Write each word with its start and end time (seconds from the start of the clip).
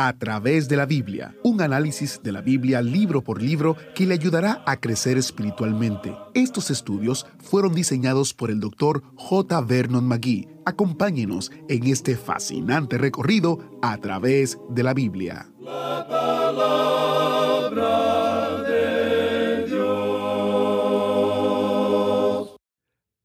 a 0.00 0.16
través 0.16 0.68
de 0.68 0.76
la 0.76 0.86
Biblia, 0.86 1.34
un 1.42 1.60
análisis 1.60 2.20
de 2.22 2.30
la 2.30 2.40
Biblia 2.40 2.80
libro 2.80 3.24
por 3.24 3.42
libro 3.42 3.76
que 3.96 4.06
le 4.06 4.14
ayudará 4.14 4.62
a 4.64 4.76
crecer 4.76 5.18
espiritualmente. 5.18 6.14
Estos 6.34 6.70
estudios 6.70 7.26
fueron 7.40 7.74
diseñados 7.74 8.32
por 8.32 8.52
el 8.52 8.60
doctor 8.60 9.02
J. 9.16 9.60
Vernon 9.62 10.06
McGee. 10.06 10.46
Acompáñenos 10.64 11.50
en 11.68 11.84
este 11.88 12.14
fascinante 12.14 12.96
recorrido 12.96 13.58
a 13.82 13.96
través 13.96 14.56
de 14.70 14.84
la 14.84 14.94
Biblia. 14.94 15.50
La 15.58 16.06
palabra 16.08 17.82
de 18.68 19.66
Dios. 19.66 19.78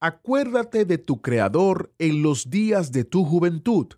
Acuérdate 0.02 0.86
de 0.86 0.98
tu 0.98 1.22
Creador 1.22 1.94
en 2.00 2.24
los 2.24 2.50
días 2.50 2.92
de 2.92 3.04
tu 3.04 3.26
juventud 3.26 3.90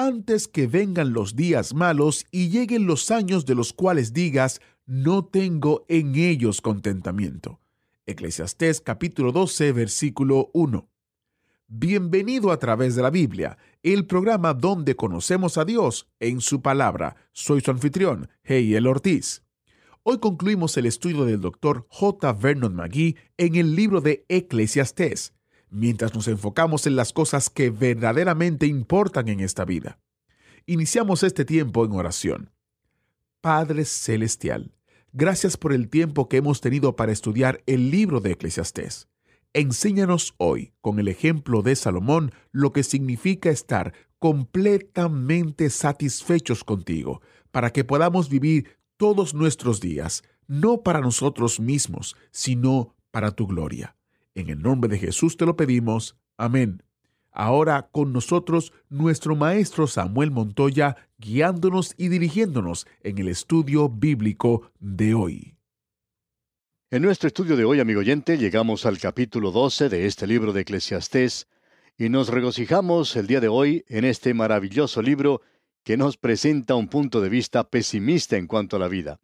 antes 0.00 0.48
que 0.48 0.66
vengan 0.66 1.12
los 1.12 1.36
días 1.36 1.74
malos 1.74 2.24
y 2.30 2.48
lleguen 2.48 2.86
los 2.86 3.10
años 3.10 3.44
de 3.44 3.54
los 3.54 3.74
cuales 3.74 4.14
digas, 4.14 4.62
no 4.86 5.26
tengo 5.26 5.84
en 5.88 6.14
ellos 6.14 6.62
contentamiento. 6.62 7.60
Eclesiastés 8.06 8.80
capítulo 8.80 9.30
12, 9.30 9.72
versículo 9.72 10.50
1. 10.54 10.88
Bienvenido 11.66 12.50
a 12.50 12.58
través 12.58 12.96
de 12.96 13.02
la 13.02 13.10
Biblia, 13.10 13.58
el 13.82 14.06
programa 14.06 14.54
donde 14.54 14.96
conocemos 14.96 15.58
a 15.58 15.66
Dios 15.66 16.08
en 16.18 16.40
su 16.40 16.62
palabra. 16.62 17.16
Soy 17.32 17.60
su 17.60 17.70
anfitrión, 17.70 18.30
Heiel 18.42 18.86
Ortiz. 18.86 19.42
Hoy 20.02 20.18
concluimos 20.18 20.78
el 20.78 20.86
estudio 20.86 21.26
del 21.26 21.42
doctor 21.42 21.86
J. 21.90 22.32
Vernon 22.32 22.74
McGee 22.74 23.16
en 23.36 23.54
el 23.54 23.76
libro 23.76 24.00
de 24.00 24.24
Eclesiastés 24.30 25.34
mientras 25.70 26.14
nos 26.14 26.28
enfocamos 26.28 26.86
en 26.86 26.96
las 26.96 27.12
cosas 27.12 27.50
que 27.50 27.70
verdaderamente 27.70 28.66
importan 28.66 29.28
en 29.28 29.40
esta 29.40 29.64
vida. 29.64 29.98
Iniciamos 30.66 31.22
este 31.22 31.44
tiempo 31.44 31.84
en 31.84 31.92
oración. 31.92 32.50
Padre 33.40 33.84
Celestial, 33.84 34.74
gracias 35.12 35.56
por 35.56 35.72
el 35.72 35.88
tiempo 35.88 36.28
que 36.28 36.36
hemos 36.36 36.60
tenido 36.60 36.96
para 36.96 37.12
estudiar 37.12 37.62
el 37.66 37.90
libro 37.90 38.20
de 38.20 38.32
Eclesiastés. 38.32 39.08
Enséñanos 39.52 40.34
hoy, 40.36 40.72
con 40.80 41.00
el 41.00 41.08
ejemplo 41.08 41.62
de 41.62 41.74
Salomón, 41.74 42.32
lo 42.52 42.72
que 42.72 42.82
significa 42.82 43.50
estar 43.50 43.94
completamente 44.18 45.70
satisfechos 45.70 46.62
contigo, 46.62 47.20
para 47.50 47.72
que 47.72 47.82
podamos 47.82 48.28
vivir 48.28 48.76
todos 48.96 49.34
nuestros 49.34 49.80
días, 49.80 50.22
no 50.46 50.82
para 50.82 51.00
nosotros 51.00 51.58
mismos, 51.58 52.16
sino 52.30 52.94
para 53.10 53.32
tu 53.32 53.46
gloria. 53.46 53.96
En 54.40 54.48
el 54.48 54.62
nombre 54.62 54.88
de 54.88 54.98
Jesús 54.98 55.36
te 55.36 55.44
lo 55.44 55.54
pedimos. 55.54 56.16
Amén. 56.38 56.82
Ahora 57.30 57.90
con 57.92 58.14
nosotros 58.14 58.72
nuestro 58.88 59.36
maestro 59.36 59.86
Samuel 59.86 60.30
Montoya 60.30 60.96
guiándonos 61.18 61.92
y 61.98 62.08
dirigiéndonos 62.08 62.86
en 63.02 63.18
el 63.18 63.28
estudio 63.28 63.90
bíblico 63.90 64.72
de 64.78 65.12
hoy. 65.12 65.56
En 66.90 67.02
nuestro 67.02 67.26
estudio 67.26 67.54
de 67.54 67.66
hoy, 67.66 67.80
amigo 67.80 68.00
oyente, 68.00 68.38
llegamos 68.38 68.86
al 68.86 68.98
capítulo 68.98 69.50
12 69.50 69.90
de 69.90 70.06
este 70.06 70.26
libro 70.26 70.54
de 70.54 70.62
Eclesiastés 70.62 71.46
y 71.98 72.08
nos 72.08 72.30
regocijamos 72.30 73.14
el 73.16 73.26
día 73.26 73.40
de 73.40 73.48
hoy 73.48 73.84
en 73.88 74.06
este 74.06 74.32
maravilloso 74.32 75.02
libro 75.02 75.42
que 75.84 75.98
nos 75.98 76.16
presenta 76.16 76.76
un 76.76 76.88
punto 76.88 77.20
de 77.20 77.28
vista 77.28 77.68
pesimista 77.68 78.38
en 78.38 78.46
cuanto 78.46 78.76
a 78.76 78.78
la 78.78 78.88
vida. 78.88 79.20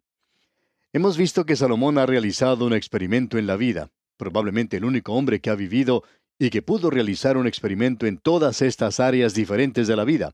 Hemos 0.93 1.17
visto 1.17 1.43
que 1.43 1.55
Salomón 1.55 1.97
ha 1.97 2.05
realizado 2.05 2.67
un 2.67 2.73
experimento 2.73 3.39
en 3.39 3.47
la 3.47 3.57
vida 3.57 3.89
probablemente 4.17 4.77
el 4.77 4.85
único 4.85 5.13
hombre 5.13 5.39
que 5.39 5.49
ha 5.49 5.55
vivido 5.55 6.03
y 6.39 6.49
que 6.49 6.61
pudo 6.61 6.89
realizar 6.89 7.37
un 7.37 7.47
experimento 7.47 8.05
en 8.05 8.17
todas 8.17 8.61
estas 8.61 8.99
áreas 8.99 9.33
diferentes 9.33 9.87
de 9.87 9.95
la 9.95 10.03
vida. 10.03 10.33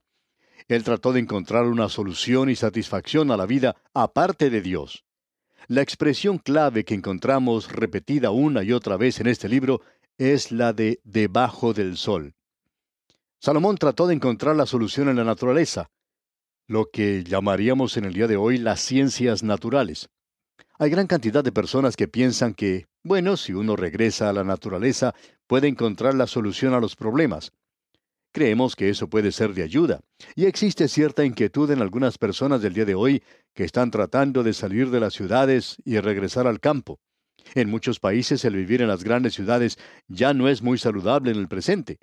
Él 0.68 0.84
trató 0.84 1.14
de 1.14 1.20
encontrar 1.20 1.66
una 1.66 1.90
solución 1.90 2.50
y 2.50 2.56
satisfacción 2.56 3.32
a 3.32 3.38
la 3.38 3.46
vida 3.46 3.76
aparte 3.94 4.50
de 4.50 4.62
Dios. 4.62 5.04
La 5.68 5.82
expresión 5.82 6.40
clave 6.40 6.84
que 6.84 6.94
encontramos 6.94 7.72
repetida 7.72 8.32
una 8.32 8.64
y 8.64 8.74
otra 8.74 8.98
vez 8.98 9.20
en 9.20 9.28
este 9.28 9.48
libro 9.48 9.82
es 10.18 10.52
la 10.52 10.74
de 10.74 11.00
debajo 11.04 11.74
del 11.74 11.98
sol. 11.98 12.34
Salomón 13.40 13.78
trató 13.78 14.08
de 14.08 14.14
encontrar 14.14 14.56
la 14.56 14.66
solución 14.66 15.10
en 15.10 15.18
la 15.18 15.24
naturaleza, 15.24 15.90
lo 16.68 16.90
que 16.92 17.24
llamaríamos 17.24 17.98
en 17.98 18.06
el 18.06 18.14
día 18.14 18.28
de 18.28 18.38
hoy 18.38 18.58
las 18.58 18.80
ciencias 18.80 19.44
naturales. 19.44 20.10
Hay 20.84 20.90
gran 20.90 21.08
cantidad 21.08 21.46
de 21.46 21.54
personas 21.54 21.96
que 21.96 22.10
piensan 22.10 22.54
que, 22.54 22.88
bueno, 23.06 23.38
si 23.38 23.54
uno 23.54 23.78
regresa 23.78 24.28
a 24.28 24.34
la 24.34 24.44
naturaleza, 24.44 25.16
puede 25.48 25.70
encontrar 25.70 26.14
la 26.14 26.28
solución 26.28 26.74
a 26.74 26.82
los 26.82 26.98
problemas. 26.98 27.54
Creemos 28.34 28.76
que 28.76 28.90
eso 28.90 29.08
puede 29.08 29.32
ser 29.32 29.54
de 29.54 29.64
ayuda, 29.64 30.02
y 30.36 30.44
existe 30.44 30.90
cierta 30.90 31.24
inquietud 31.24 31.72
en 31.72 31.82
algunas 31.82 32.18
personas 32.18 32.62
del 32.62 32.74
día 32.74 32.84
de 32.84 32.96
hoy 32.96 33.24
que 33.54 33.64
están 33.64 33.92
tratando 33.92 34.44
de 34.44 34.52
salir 34.52 34.90
de 34.90 35.00
las 35.00 35.14
ciudades 35.14 35.78
y 35.86 35.98
regresar 36.02 36.48
al 36.48 36.60
campo. 36.60 37.00
En 37.56 37.70
muchos 37.70 38.02
países 38.02 38.44
el 38.44 38.58
vivir 38.58 38.82
en 38.82 38.90
las 38.90 39.06
grandes 39.06 39.36
ciudades 39.36 39.78
ya 40.10 40.34
no 40.34 40.50
es 40.50 40.62
muy 40.62 40.78
saludable 40.78 41.32
en 41.32 41.38
el 41.38 41.48
presente. 41.48 41.98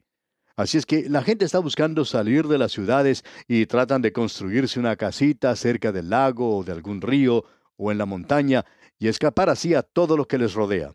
Así 0.57 0.79
es 0.79 0.87
que 0.87 1.07
la 1.07 1.23
gente 1.23 1.45
está 1.45 1.59
buscando 1.59 2.07
salir 2.07 2.49
de 2.49 2.57
las 2.57 2.73
ciudades 2.73 3.25
y 3.47 3.67
tratan 3.67 4.01
de 4.01 4.15
construirse 4.15 4.81
una 4.81 4.97
casita 4.97 5.55
cerca 5.55 5.93
del 5.93 6.09
lago 6.09 6.57
o 6.57 6.65
de 6.65 6.73
algún 6.73 7.03
río 7.03 7.45
o 7.81 7.91
en 7.91 7.99
la 7.99 8.07
montaña 8.07 8.67
y 8.99 9.09
escapar 9.09 9.49
así 9.49 9.75
a 9.75 9.83
todo 9.83 10.17
lo 10.17 10.29
que 10.29 10.39
les 10.39 10.53
rodea. 10.53 10.95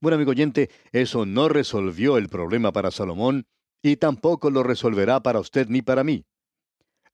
Bueno, 0.00 0.16
amigo 0.16 0.32
oyente, 0.32 0.68
eso 0.90 1.24
no 1.24 1.48
resolvió 1.48 2.18
el 2.18 2.28
problema 2.28 2.72
para 2.72 2.90
Salomón 2.90 3.46
y 3.80 3.96
tampoco 3.96 4.50
lo 4.50 4.64
resolverá 4.64 5.22
para 5.22 5.38
usted 5.38 5.68
ni 5.68 5.80
para 5.80 6.02
mí. 6.02 6.24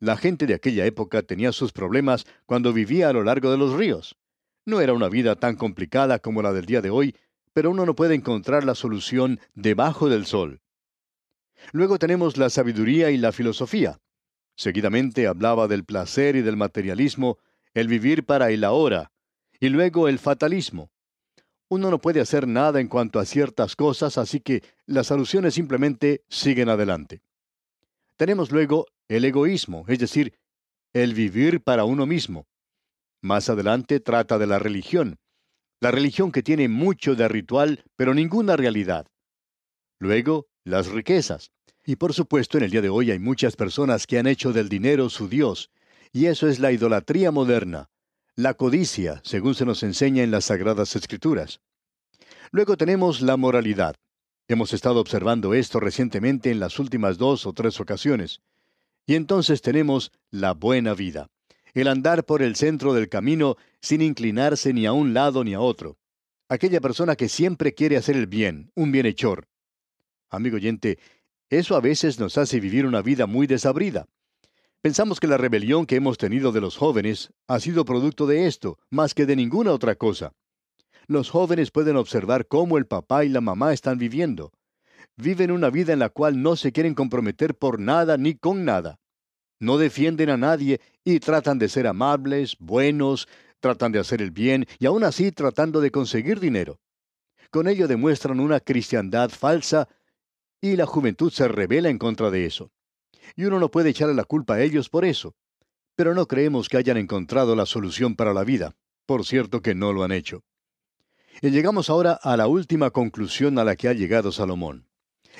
La 0.00 0.16
gente 0.16 0.46
de 0.46 0.54
aquella 0.54 0.86
época 0.86 1.22
tenía 1.22 1.52
sus 1.52 1.72
problemas 1.72 2.24
cuando 2.46 2.72
vivía 2.72 3.10
a 3.10 3.12
lo 3.12 3.22
largo 3.22 3.50
de 3.50 3.58
los 3.58 3.74
ríos. 3.74 4.16
No 4.64 4.80
era 4.80 4.94
una 4.94 5.10
vida 5.10 5.36
tan 5.36 5.56
complicada 5.56 6.18
como 6.18 6.40
la 6.40 6.52
del 6.52 6.64
día 6.64 6.80
de 6.80 6.90
hoy, 6.90 7.14
pero 7.52 7.70
uno 7.70 7.84
no 7.84 7.94
puede 7.94 8.14
encontrar 8.14 8.64
la 8.64 8.74
solución 8.74 9.40
debajo 9.54 10.08
del 10.08 10.24
sol. 10.24 10.62
Luego 11.72 11.98
tenemos 11.98 12.38
la 12.38 12.48
sabiduría 12.48 13.10
y 13.10 13.18
la 13.18 13.32
filosofía. 13.32 13.98
Seguidamente 14.56 15.26
hablaba 15.26 15.68
del 15.68 15.84
placer 15.84 16.36
y 16.36 16.42
del 16.42 16.56
materialismo, 16.56 17.38
el 17.78 17.88
vivir 17.88 18.24
para 18.24 18.50
el 18.50 18.64
ahora, 18.64 19.12
y 19.60 19.68
luego 19.68 20.08
el 20.08 20.18
fatalismo. 20.18 20.90
Uno 21.68 21.90
no 21.90 22.00
puede 22.00 22.20
hacer 22.20 22.48
nada 22.48 22.80
en 22.80 22.88
cuanto 22.88 23.18
a 23.18 23.24
ciertas 23.24 23.76
cosas, 23.76 24.18
así 24.18 24.40
que 24.40 24.62
las 24.86 25.12
alusiones 25.12 25.54
simplemente 25.54 26.24
siguen 26.28 26.70
adelante. 26.70 27.22
Tenemos 28.16 28.50
luego 28.50 28.86
el 29.06 29.24
egoísmo, 29.24 29.84
es 29.86 29.98
decir, 29.98 30.34
el 30.92 31.14
vivir 31.14 31.62
para 31.62 31.84
uno 31.84 32.06
mismo. 32.06 32.46
Más 33.20 33.48
adelante 33.48 34.00
trata 34.00 34.38
de 34.38 34.46
la 34.46 34.58
religión, 34.58 35.18
la 35.80 35.90
religión 35.90 36.32
que 36.32 36.42
tiene 36.42 36.68
mucho 36.68 37.14
de 37.14 37.28
ritual, 37.28 37.84
pero 37.96 38.14
ninguna 38.14 38.56
realidad. 38.56 39.06
Luego, 40.00 40.48
las 40.64 40.88
riquezas. 40.88 41.52
Y 41.84 41.96
por 41.96 42.12
supuesto, 42.12 42.58
en 42.58 42.64
el 42.64 42.70
día 42.70 42.82
de 42.82 42.88
hoy 42.88 43.10
hay 43.10 43.18
muchas 43.18 43.54
personas 43.56 44.06
que 44.06 44.18
han 44.18 44.26
hecho 44.26 44.52
del 44.52 44.68
dinero 44.68 45.08
su 45.08 45.28
Dios, 45.28 45.70
y 46.12 46.26
eso 46.26 46.48
es 46.48 46.58
la 46.58 46.72
idolatría 46.72 47.30
moderna, 47.30 47.88
la 48.34 48.54
codicia, 48.54 49.20
según 49.24 49.54
se 49.54 49.64
nos 49.64 49.82
enseña 49.82 50.22
en 50.22 50.30
las 50.30 50.44
Sagradas 50.46 50.94
Escrituras. 50.94 51.60
Luego 52.50 52.76
tenemos 52.76 53.20
la 53.20 53.36
moralidad. 53.36 53.96
Hemos 54.46 54.72
estado 54.72 55.00
observando 55.00 55.54
esto 55.54 55.80
recientemente 55.80 56.50
en 56.50 56.60
las 56.60 56.78
últimas 56.78 57.18
dos 57.18 57.46
o 57.46 57.52
tres 57.52 57.80
ocasiones. 57.80 58.40
Y 59.06 59.16
entonces 59.16 59.60
tenemos 59.60 60.12
la 60.30 60.54
buena 60.54 60.94
vida, 60.94 61.28
el 61.74 61.88
andar 61.88 62.24
por 62.24 62.42
el 62.42 62.56
centro 62.56 62.94
del 62.94 63.08
camino 63.08 63.56
sin 63.80 64.02
inclinarse 64.02 64.72
ni 64.72 64.86
a 64.86 64.92
un 64.92 65.14
lado 65.14 65.44
ni 65.44 65.54
a 65.54 65.60
otro. 65.60 65.98
Aquella 66.48 66.80
persona 66.80 67.16
que 67.16 67.28
siempre 67.28 67.74
quiere 67.74 67.96
hacer 67.96 68.16
el 68.16 68.26
bien, 68.26 68.70
un 68.74 68.92
bienhechor. 68.92 69.48
Amigo 70.30 70.56
oyente, 70.56 70.98
eso 71.50 71.76
a 71.76 71.80
veces 71.80 72.18
nos 72.18 72.38
hace 72.38 72.60
vivir 72.60 72.86
una 72.86 73.02
vida 73.02 73.26
muy 73.26 73.46
desabrida. 73.46 74.06
Pensamos 74.80 75.18
que 75.18 75.26
la 75.26 75.36
rebelión 75.36 75.86
que 75.86 75.96
hemos 75.96 76.18
tenido 76.18 76.52
de 76.52 76.60
los 76.60 76.76
jóvenes 76.76 77.32
ha 77.48 77.58
sido 77.58 77.84
producto 77.84 78.28
de 78.28 78.46
esto, 78.46 78.78
más 78.90 79.12
que 79.12 79.26
de 79.26 79.34
ninguna 79.34 79.72
otra 79.72 79.96
cosa. 79.96 80.34
Los 81.08 81.30
jóvenes 81.30 81.72
pueden 81.72 81.96
observar 81.96 82.46
cómo 82.46 82.78
el 82.78 82.86
papá 82.86 83.24
y 83.24 83.28
la 83.28 83.40
mamá 83.40 83.72
están 83.72 83.98
viviendo. 83.98 84.52
Viven 85.16 85.50
una 85.50 85.70
vida 85.70 85.92
en 85.92 85.98
la 85.98 86.10
cual 86.10 86.40
no 86.40 86.54
se 86.54 86.70
quieren 86.70 86.94
comprometer 86.94 87.56
por 87.56 87.80
nada 87.80 88.16
ni 88.18 88.36
con 88.36 88.64
nada. 88.64 89.00
No 89.58 89.78
defienden 89.78 90.30
a 90.30 90.36
nadie 90.36 90.80
y 91.02 91.18
tratan 91.18 91.58
de 91.58 91.68
ser 91.68 91.88
amables, 91.88 92.56
buenos, 92.60 93.26
tratan 93.58 93.90
de 93.90 93.98
hacer 93.98 94.22
el 94.22 94.30
bien 94.30 94.66
y 94.78 94.86
aún 94.86 95.02
así 95.02 95.32
tratando 95.32 95.80
de 95.80 95.90
conseguir 95.90 96.38
dinero. 96.38 96.78
Con 97.50 97.66
ello 97.66 97.88
demuestran 97.88 98.38
una 98.38 98.60
cristiandad 98.60 99.30
falsa 99.30 99.88
y 100.60 100.76
la 100.76 100.86
juventud 100.86 101.32
se 101.32 101.48
revela 101.48 101.88
en 101.88 101.98
contra 101.98 102.30
de 102.30 102.46
eso 102.46 102.70
y 103.36 103.44
uno 103.44 103.58
no 103.58 103.70
puede 103.70 103.90
echarle 103.90 104.14
la 104.14 104.24
culpa 104.24 104.54
a 104.54 104.62
ellos 104.62 104.88
por 104.88 105.04
eso. 105.04 105.34
Pero 105.94 106.14
no 106.14 106.26
creemos 106.26 106.68
que 106.68 106.76
hayan 106.76 106.96
encontrado 106.96 107.56
la 107.56 107.66
solución 107.66 108.14
para 108.14 108.32
la 108.32 108.44
vida. 108.44 108.76
Por 109.06 109.24
cierto 109.24 109.62
que 109.62 109.74
no 109.74 109.92
lo 109.92 110.04
han 110.04 110.12
hecho. 110.12 110.44
Y 111.40 111.50
llegamos 111.50 111.88
ahora 111.88 112.12
a 112.12 112.36
la 112.36 112.46
última 112.46 112.90
conclusión 112.90 113.58
a 113.58 113.64
la 113.64 113.76
que 113.76 113.88
ha 113.88 113.92
llegado 113.92 114.32
Salomón. 114.32 114.88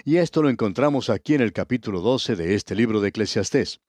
Y 0.05 0.17
esto 0.17 0.43
lo 0.43 0.49
encontramos 0.49 1.11
aquí 1.11 1.35
en 1.35 1.41
el 1.41 1.53
capítulo 1.53 2.01
12 2.01 2.37
de 2.37 2.55
este 2.55 2.75
libro 2.75 3.01
de 3.01 3.09
Eclesiastés. 3.09 3.81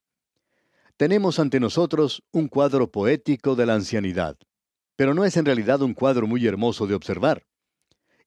Tenemos 0.96 1.38
ante 1.38 1.60
nosotros 1.60 2.22
un 2.32 2.48
cuadro 2.48 2.90
poético 2.90 3.54
de 3.54 3.64
la 3.64 3.74
ancianidad, 3.74 4.36
pero 4.96 5.14
no 5.14 5.24
es 5.24 5.36
en 5.36 5.46
realidad 5.46 5.80
un 5.82 5.94
cuadro 5.94 6.26
muy 6.26 6.46
hermoso 6.46 6.86
de 6.86 6.94
observar. 6.94 7.46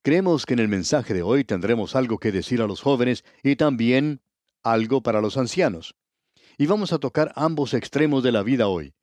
Creemos 0.02 0.44
que 0.44 0.54
en 0.54 0.58
el 0.58 0.68
mensaje 0.68 1.14
de 1.14 1.22
hoy 1.22 1.44
tendremos 1.44 1.94
algo 1.94 2.18
que 2.18 2.32
decir 2.32 2.60
a 2.60 2.66
los 2.66 2.80
jóvenes 2.80 3.24
y 3.42 3.56
también 3.56 4.22
algo 4.64 5.02
para 5.02 5.20
los 5.20 5.36
ancianos. 5.36 5.94
Y 6.58 6.66
vamos 6.66 6.92
a 6.92 6.98
tocar 6.98 7.32
ambos 7.36 7.74
extremos 7.74 8.22
de 8.22 8.32
la 8.32 8.42
vida 8.42 8.68
hoy. 8.68 8.94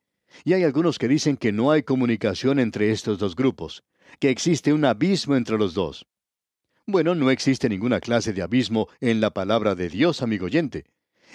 Y 0.43 0.53
hay 0.53 0.63
algunos 0.63 0.97
que 0.97 1.07
dicen 1.07 1.37
que 1.37 1.51
no 1.51 1.71
hay 1.71 1.83
comunicación 1.83 2.59
entre 2.59 2.91
estos 2.91 3.19
dos 3.19 3.35
grupos, 3.35 3.83
que 4.19 4.29
existe 4.29 4.73
un 4.73 4.85
abismo 4.85 5.35
entre 5.35 5.57
los 5.57 5.73
dos. 5.73 6.05
Bueno, 6.87 7.15
no 7.15 7.29
existe 7.29 7.69
ninguna 7.69 7.99
clase 7.99 8.33
de 8.33 8.41
abismo 8.41 8.87
en 8.99 9.21
la 9.21 9.31
palabra 9.31 9.75
de 9.75 9.89
Dios, 9.89 10.21
amigo 10.21 10.45
oyente. 10.45 10.85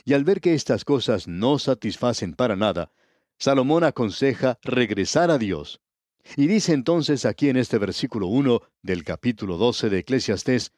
Y 0.05 0.15
al 0.15 0.25
ver 0.25 0.41
que 0.41 0.55
estas 0.55 0.85
cosas 0.85 1.29
no 1.29 1.59
satisfacen 1.59 2.35
para 2.35 2.57
nada, 2.57 2.91
Salomón 3.39 3.85
aconseja 3.85 4.59
regresar 4.63 5.31
a 5.31 5.39
Dios. 5.39 5.81
Y 6.37 6.47
dice 6.49 6.73
entonces 6.73 7.25
aquí 7.25 7.49
en 7.49 7.57
este 7.57 7.79
versículo 7.79 8.27
1 8.27 8.61
del 8.83 9.05
capítulo 9.05 9.57
12 9.57 9.91
de 9.91 9.99
Eclesiastés, 9.99 10.73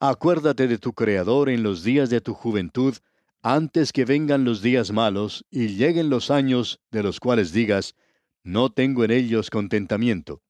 Acuérdate 0.00 0.68
de 0.68 0.78
tu 0.78 0.92
Creador 0.92 1.48
en 1.48 1.64
los 1.64 1.82
días 1.82 2.08
de 2.08 2.20
tu 2.20 2.32
juventud, 2.32 2.94
antes 3.42 3.92
que 3.92 4.04
vengan 4.04 4.44
los 4.44 4.62
días 4.62 4.92
malos 4.92 5.44
y 5.50 5.70
lleguen 5.70 6.08
los 6.08 6.30
años 6.30 6.78
de 6.92 7.02
los 7.02 7.18
cuales 7.18 7.50
digas, 7.50 7.96
no 8.44 8.70
tengo 8.70 9.02
en 9.02 9.10
ellos 9.10 9.50
contentamiento. 9.50 10.40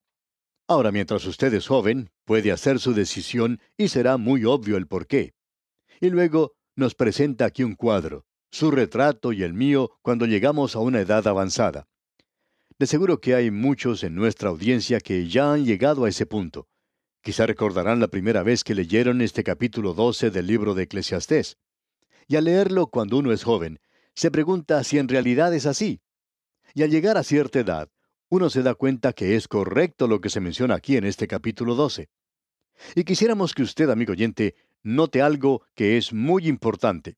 Ahora, 0.66 0.92
mientras 0.92 1.24
usted 1.24 1.54
es 1.54 1.66
joven, 1.66 2.10
puede 2.26 2.52
hacer 2.52 2.78
su 2.78 2.92
decisión 2.92 3.58
y 3.78 3.88
será 3.88 4.18
muy 4.18 4.44
obvio 4.44 4.76
el 4.76 4.86
por 4.86 5.06
qué. 5.06 5.32
Y 5.98 6.10
luego 6.10 6.54
nos 6.76 6.94
presenta 6.94 7.46
aquí 7.46 7.64
un 7.64 7.74
cuadro, 7.74 8.26
su 8.50 8.70
retrato 8.70 9.32
y 9.32 9.44
el 9.44 9.54
mío 9.54 9.92
cuando 10.02 10.26
llegamos 10.26 10.76
a 10.76 10.80
una 10.80 11.00
edad 11.00 11.26
avanzada. 11.26 11.88
De 12.78 12.86
seguro 12.86 13.18
que 13.22 13.34
hay 13.34 13.50
muchos 13.50 14.04
en 14.04 14.14
nuestra 14.14 14.50
audiencia 14.50 15.00
que 15.00 15.26
ya 15.26 15.54
han 15.54 15.64
llegado 15.64 16.04
a 16.04 16.10
ese 16.10 16.26
punto. 16.26 16.68
Quizá 17.22 17.46
recordarán 17.46 18.00
la 18.00 18.08
primera 18.08 18.42
vez 18.42 18.64
que 18.64 18.74
leyeron 18.74 19.20
este 19.20 19.44
capítulo 19.44 19.92
12 19.92 20.30
del 20.30 20.46
libro 20.46 20.74
de 20.74 20.84
Eclesiastés. 20.84 21.58
Y 22.26 22.36
al 22.36 22.44
leerlo 22.44 22.86
cuando 22.86 23.18
uno 23.18 23.32
es 23.32 23.44
joven, 23.44 23.80
se 24.14 24.30
pregunta 24.30 24.82
si 24.84 24.98
en 24.98 25.08
realidad 25.08 25.54
es 25.54 25.66
así. 25.66 26.00
Y 26.74 26.82
al 26.82 26.90
llegar 26.90 27.16
a 27.16 27.22
cierta 27.22 27.60
edad, 27.60 27.90
uno 28.28 28.50
se 28.50 28.62
da 28.62 28.74
cuenta 28.74 29.12
que 29.12 29.36
es 29.36 29.48
correcto 29.48 30.06
lo 30.06 30.20
que 30.20 30.30
se 30.30 30.40
menciona 30.40 30.74
aquí 30.74 30.96
en 30.96 31.04
este 31.04 31.26
capítulo 31.26 31.74
12. 31.74 32.08
Y 32.94 33.04
quisiéramos 33.04 33.54
que 33.54 33.62
usted, 33.62 33.90
amigo 33.90 34.12
oyente, 34.12 34.54
note 34.82 35.22
algo 35.22 35.62
que 35.74 35.96
es 35.96 36.12
muy 36.12 36.46
importante. 36.46 37.16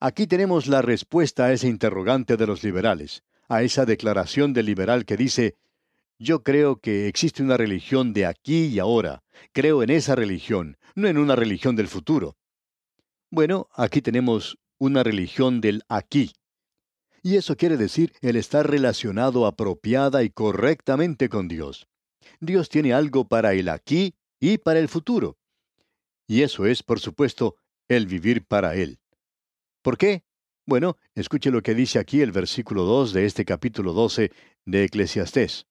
Aquí 0.00 0.26
tenemos 0.26 0.66
la 0.66 0.82
respuesta 0.82 1.44
a 1.44 1.52
ese 1.52 1.68
interrogante 1.68 2.36
de 2.36 2.46
los 2.46 2.62
liberales, 2.64 3.22
a 3.48 3.62
esa 3.62 3.84
declaración 3.84 4.52
del 4.52 4.66
liberal 4.66 5.04
que 5.04 5.16
dice, 5.16 5.56
yo 6.18 6.42
creo 6.42 6.76
que 6.76 7.08
existe 7.08 7.42
una 7.42 7.56
religión 7.56 8.12
de 8.12 8.26
aquí 8.26 8.66
y 8.66 8.78
ahora, 8.78 9.22
creo 9.52 9.82
en 9.82 9.90
esa 9.90 10.14
religión, 10.14 10.76
no 10.94 11.08
en 11.08 11.18
una 11.18 11.36
religión 11.36 11.76
del 11.76 11.88
futuro. 11.88 12.36
Bueno, 13.30 13.68
aquí 13.74 14.00
tenemos 14.00 14.58
una 14.78 15.02
religión 15.02 15.60
del 15.60 15.82
aquí. 15.88 16.32
Y 17.22 17.36
eso 17.36 17.56
quiere 17.56 17.76
decir 17.76 18.12
el 18.20 18.36
estar 18.36 18.68
relacionado 18.70 19.46
apropiada 19.46 20.22
y 20.22 20.30
correctamente 20.30 21.28
con 21.28 21.48
Dios. 21.48 21.88
Dios 22.40 22.68
tiene 22.68 22.92
algo 22.92 23.26
para 23.26 23.54
el 23.54 23.68
aquí 23.68 24.14
y 24.40 24.58
para 24.58 24.78
el 24.78 24.88
futuro. 24.88 25.38
Y 26.26 26.42
eso 26.42 26.66
es, 26.66 26.82
por 26.82 27.00
supuesto, 27.00 27.56
el 27.88 28.06
vivir 28.06 28.44
para 28.44 28.74
Él. 28.76 28.98
¿Por 29.82 29.98
qué? 29.98 30.24
Bueno, 30.66 30.96
escuche 31.14 31.50
lo 31.50 31.62
que 31.62 31.74
dice 31.74 31.98
aquí 31.98 32.20
el 32.20 32.32
versículo 32.32 32.84
2 32.84 33.12
de 33.12 33.26
este 33.26 33.44
capítulo 33.44 33.92
12 33.92 34.30
de 34.64 34.84
Eclesiastés. 34.84 35.66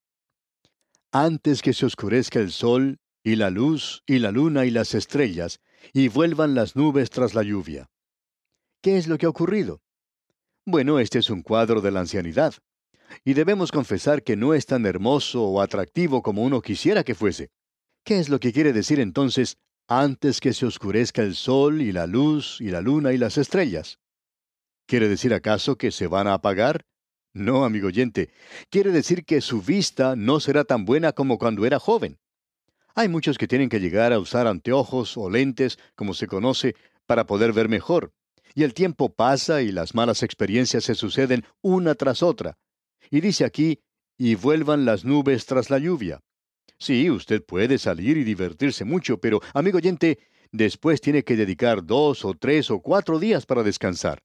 Antes 1.15 1.61
que 1.61 1.73
se 1.73 1.85
oscurezca 1.85 2.39
el 2.39 2.51
sol, 2.51 2.97
y 3.23 3.35
la 3.35 3.51
luz, 3.51 4.01
y 4.07 4.17
la 4.17 4.31
luna, 4.31 4.65
y 4.65 4.71
las 4.71 4.95
estrellas, 4.95 5.61
y 5.93 6.07
vuelvan 6.07 6.55
las 6.55 6.75
nubes 6.75 7.11
tras 7.11 7.35
la 7.35 7.43
lluvia. 7.43 7.91
¿Qué 8.81 8.97
es 8.97 9.07
lo 9.07 9.19
que 9.19 9.27
ha 9.27 9.29
ocurrido? 9.29 9.83
Bueno, 10.65 10.97
este 10.97 11.19
es 11.19 11.29
un 11.29 11.43
cuadro 11.43 11.81
de 11.81 11.91
la 11.91 11.99
ancianidad. 11.99 12.55
Y 13.23 13.35
debemos 13.35 13.71
confesar 13.71 14.23
que 14.23 14.35
no 14.35 14.55
es 14.55 14.65
tan 14.65 14.87
hermoso 14.87 15.43
o 15.43 15.61
atractivo 15.61 16.23
como 16.23 16.41
uno 16.41 16.61
quisiera 16.63 17.03
que 17.03 17.13
fuese. 17.13 17.51
¿Qué 18.03 18.17
es 18.17 18.29
lo 18.29 18.39
que 18.39 18.51
quiere 18.51 18.73
decir 18.73 18.99
entonces 18.99 19.57
antes 19.87 20.39
que 20.39 20.51
se 20.51 20.65
oscurezca 20.65 21.21
el 21.21 21.35
sol 21.35 21.83
y 21.83 21.91
la 21.91 22.07
luz 22.07 22.59
y 22.59 22.69
la 22.71 22.81
luna 22.81 23.13
y 23.13 23.19
las 23.19 23.37
estrellas? 23.37 23.99
¿Quiere 24.87 25.07
decir 25.09 25.35
acaso 25.35 25.75
que 25.75 25.91
se 25.91 26.07
van 26.07 26.25
a 26.25 26.33
apagar? 26.33 26.87
No, 27.33 27.65
amigo 27.65 27.87
oyente, 27.87 28.29
quiere 28.69 28.91
decir 28.91 29.25
que 29.25 29.41
su 29.41 29.61
vista 29.61 30.15
no 30.15 30.39
será 30.39 30.63
tan 30.63 30.85
buena 30.85 31.13
como 31.13 31.37
cuando 31.37 31.65
era 31.65 31.79
joven. 31.79 32.19
Hay 32.95 33.09
muchos 33.09 33.37
que 33.37 33.47
tienen 33.47 33.69
que 33.69 33.79
llegar 33.79 34.13
a 34.13 34.19
usar 34.19 34.45
anteojos 34.45 35.17
o 35.17 35.29
lentes, 35.29 35.79
como 35.95 36.13
se 36.13 36.27
conoce, 36.27 36.75
para 37.07 37.25
poder 37.25 37.51
ver 37.51 37.69
mejor 37.69 38.13
y 38.55 38.63
el 38.63 38.73
tiempo 38.73 39.13
pasa 39.13 39.61
y 39.61 39.71
las 39.71 39.95
malas 39.95 40.23
experiencias 40.23 40.83
se 40.83 40.95
suceden 40.95 41.45
una 41.61 41.95
tras 41.95 42.21
otra. 42.23 42.57
Y 43.09 43.21
dice 43.21 43.45
aquí, 43.45 43.79
y 44.17 44.35
vuelvan 44.35 44.85
las 44.85 45.05
nubes 45.05 45.45
tras 45.45 45.69
la 45.69 45.79
lluvia. 45.79 46.21
Sí, 46.77 47.09
usted 47.09 47.43
puede 47.43 47.77
salir 47.77 48.17
y 48.17 48.23
divertirse 48.23 48.85
mucho, 48.85 49.19
pero, 49.19 49.41
amigo 49.53 49.77
oyente, 49.77 50.19
después 50.51 51.01
tiene 51.01 51.23
que 51.23 51.35
dedicar 51.35 51.85
dos 51.85 52.25
o 52.25 52.33
tres 52.33 52.69
o 52.71 52.79
cuatro 52.79 53.19
días 53.19 53.45
para 53.45 53.63
descansar. 53.63 54.21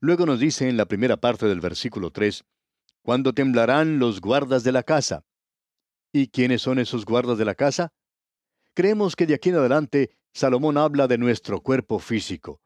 Luego 0.00 0.24
nos 0.24 0.40
dice 0.40 0.68
en 0.68 0.78
la 0.78 0.86
primera 0.86 1.18
parte 1.18 1.46
del 1.46 1.60
versículo 1.60 2.10
3, 2.10 2.44
cuando 3.02 3.34
temblarán 3.34 3.98
los 3.98 4.20
guardas 4.20 4.64
de 4.64 4.72
la 4.72 4.82
casa. 4.82 5.24
¿Y 6.12 6.28
quiénes 6.28 6.62
son 6.62 6.78
esos 6.78 7.04
guardas 7.04 7.36
de 7.36 7.44
la 7.44 7.54
casa? 7.54 7.92
Creemos 8.74 9.14
que 9.14 9.26
de 9.26 9.34
aquí 9.34 9.50
en 9.50 9.56
adelante 9.56 10.16
Salomón 10.32 10.78
habla 10.78 11.06
de 11.06 11.18
nuestro 11.18 11.60
cuerpo 11.60 11.98
físico. 11.98 12.60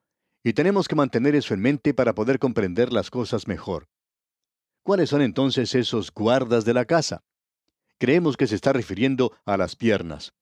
Y 0.44 0.52
tenemos 0.52 0.86
que 0.86 0.94
mantener 0.94 1.34
eso 1.34 1.54
en 1.54 1.60
mente 1.60 1.92
para 1.92 2.14
poder 2.14 2.38
comprender 2.38 2.92
las 2.92 3.10
cosas 3.10 3.48
mejor. 3.48 3.88
¿Cuáles 4.84 5.08
son 5.08 5.22
entonces 5.22 5.74
esos 5.74 6.12
guardas 6.12 6.64
de 6.64 6.74
la 6.74 6.84
casa? 6.84 7.24
Creemos 7.98 8.36
que 8.36 8.46
se 8.46 8.54
está 8.54 8.72
refiriendo 8.72 9.36
a 9.44 9.56
las 9.56 9.74
piernas. 9.74 10.34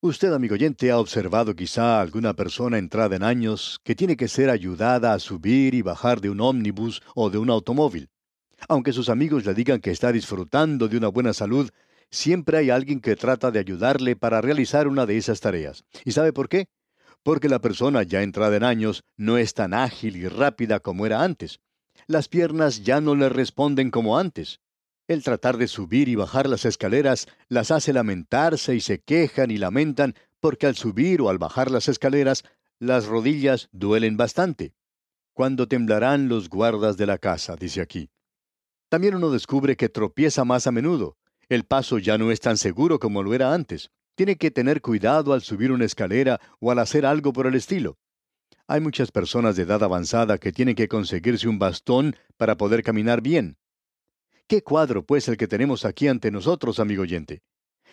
Usted, 0.00 0.32
amigo 0.32 0.54
oyente, 0.54 0.90
ha 0.90 0.98
observado 0.98 1.54
quizá 1.56 2.00
alguna 2.00 2.34
persona 2.34 2.78
entrada 2.78 3.16
en 3.16 3.24
años 3.24 3.80
que 3.82 3.94
tiene 3.94 4.16
que 4.16 4.28
ser 4.28 4.48
ayudada 4.48 5.12
a 5.12 5.18
subir 5.18 5.74
y 5.74 5.82
bajar 5.82 6.20
de 6.20 6.30
un 6.30 6.40
ómnibus 6.40 7.02
o 7.14 7.30
de 7.30 7.38
un 7.38 7.50
automóvil. 7.50 8.08
Aunque 8.68 8.92
sus 8.92 9.08
amigos 9.08 9.44
le 9.44 9.54
digan 9.54 9.80
que 9.80 9.90
está 9.90 10.12
disfrutando 10.12 10.88
de 10.88 10.96
una 10.96 11.08
buena 11.08 11.32
salud, 11.32 11.70
siempre 12.10 12.58
hay 12.58 12.70
alguien 12.70 13.00
que 13.00 13.16
trata 13.16 13.50
de 13.50 13.58
ayudarle 13.58 14.14
para 14.14 14.40
realizar 14.40 14.86
una 14.86 15.04
de 15.04 15.16
esas 15.16 15.40
tareas. 15.40 15.84
¿Y 16.04 16.12
sabe 16.12 16.32
por 16.32 16.48
qué? 16.48 16.66
porque 17.22 17.48
la 17.48 17.60
persona 17.60 18.02
ya 18.02 18.22
entrada 18.22 18.56
en 18.56 18.64
años 18.64 19.04
no 19.16 19.36
es 19.38 19.54
tan 19.54 19.74
ágil 19.74 20.16
y 20.16 20.28
rápida 20.28 20.80
como 20.80 21.06
era 21.06 21.22
antes. 21.22 21.60
Las 22.06 22.28
piernas 22.28 22.82
ya 22.84 23.00
no 23.00 23.14
le 23.14 23.28
responden 23.28 23.90
como 23.90 24.18
antes. 24.18 24.60
El 25.08 25.24
tratar 25.24 25.56
de 25.56 25.66
subir 25.66 26.08
y 26.08 26.14
bajar 26.14 26.48
las 26.48 26.64
escaleras 26.64 27.26
las 27.48 27.72
hace 27.72 27.92
lamentarse 27.92 28.76
y 28.76 28.80
se 28.80 29.00
quejan 29.00 29.50
y 29.50 29.58
lamentan 29.58 30.14
porque 30.38 30.66
al 30.66 30.76
subir 30.76 31.20
o 31.20 31.28
al 31.28 31.38
bajar 31.38 31.70
las 31.72 31.88
escaleras 31.88 32.44
las 32.78 33.06
rodillas 33.06 33.68
duelen 33.72 34.16
bastante. 34.16 34.74
Cuando 35.32 35.66
temblarán 35.66 36.28
los 36.28 36.48
guardas 36.48 36.96
de 36.96 37.06
la 37.06 37.18
casa, 37.18 37.56
dice 37.56 37.80
aquí. 37.80 38.10
También 38.88 39.16
uno 39.16 39.30
descubre 39.30 39.76
que 39.76 39.88
tropieza 39.88 40.44
más 40.44 40.68
a 40.68 40.70
menudo. 40.70 41.16
El 41.48 41.64
paso 41.64 41.98
ya 41.98 42.18
no 42.18 42.30
es 42.30 42.38
tan 42.38 42.56
seguro 42.56 43.00
como 43.00 43.24
lo 43.24 43.34
era 43.34 43.52
antes 43.52 43.90
tiene 44.18 44.34
que 44.34 44.50
tener 44.50 44.82
cuidado 44.82 45.32
al 45.32 45.42
subir 45.42 45.70
una 45.70 45.84
escalera 45.84 46.40
o 46.58 46.72
al 46.72 46.80
hacer 46.80 47.06
algo 47.06 47.32
por 47.32 47.46
el 47.46 47.54
estilo. 47.54 47.98
Hay 48.66 48.80
muchas 48.80 49.12
personas 49.12 49.54
de 49.54 49.62
edad 49.62 49.80
avanzada 49.84 50.38
que 50.38 50.50
tienen 50.50 50.74
que 50.74 50.88
conseguirse 50.88 51.46
un 51.46 51.60
bastón 51.60 52.16
para 52.36 52.56
poder 52.56 52.82
caminar 52.82 53.22
bien. 53.22 53.58
¿Qué 54.48 54.62
cuadro, 54.62 55.04
pues, 55.04 55.28
el 55.28 55.36
que 55.36 55.46
tenemos 55.46 55.84
aquí 55.84 56.08
ante 56.08 56.30
nosotros, 56.30 56.80
amigo 56.80 57.02
oyente? 57.02 57.42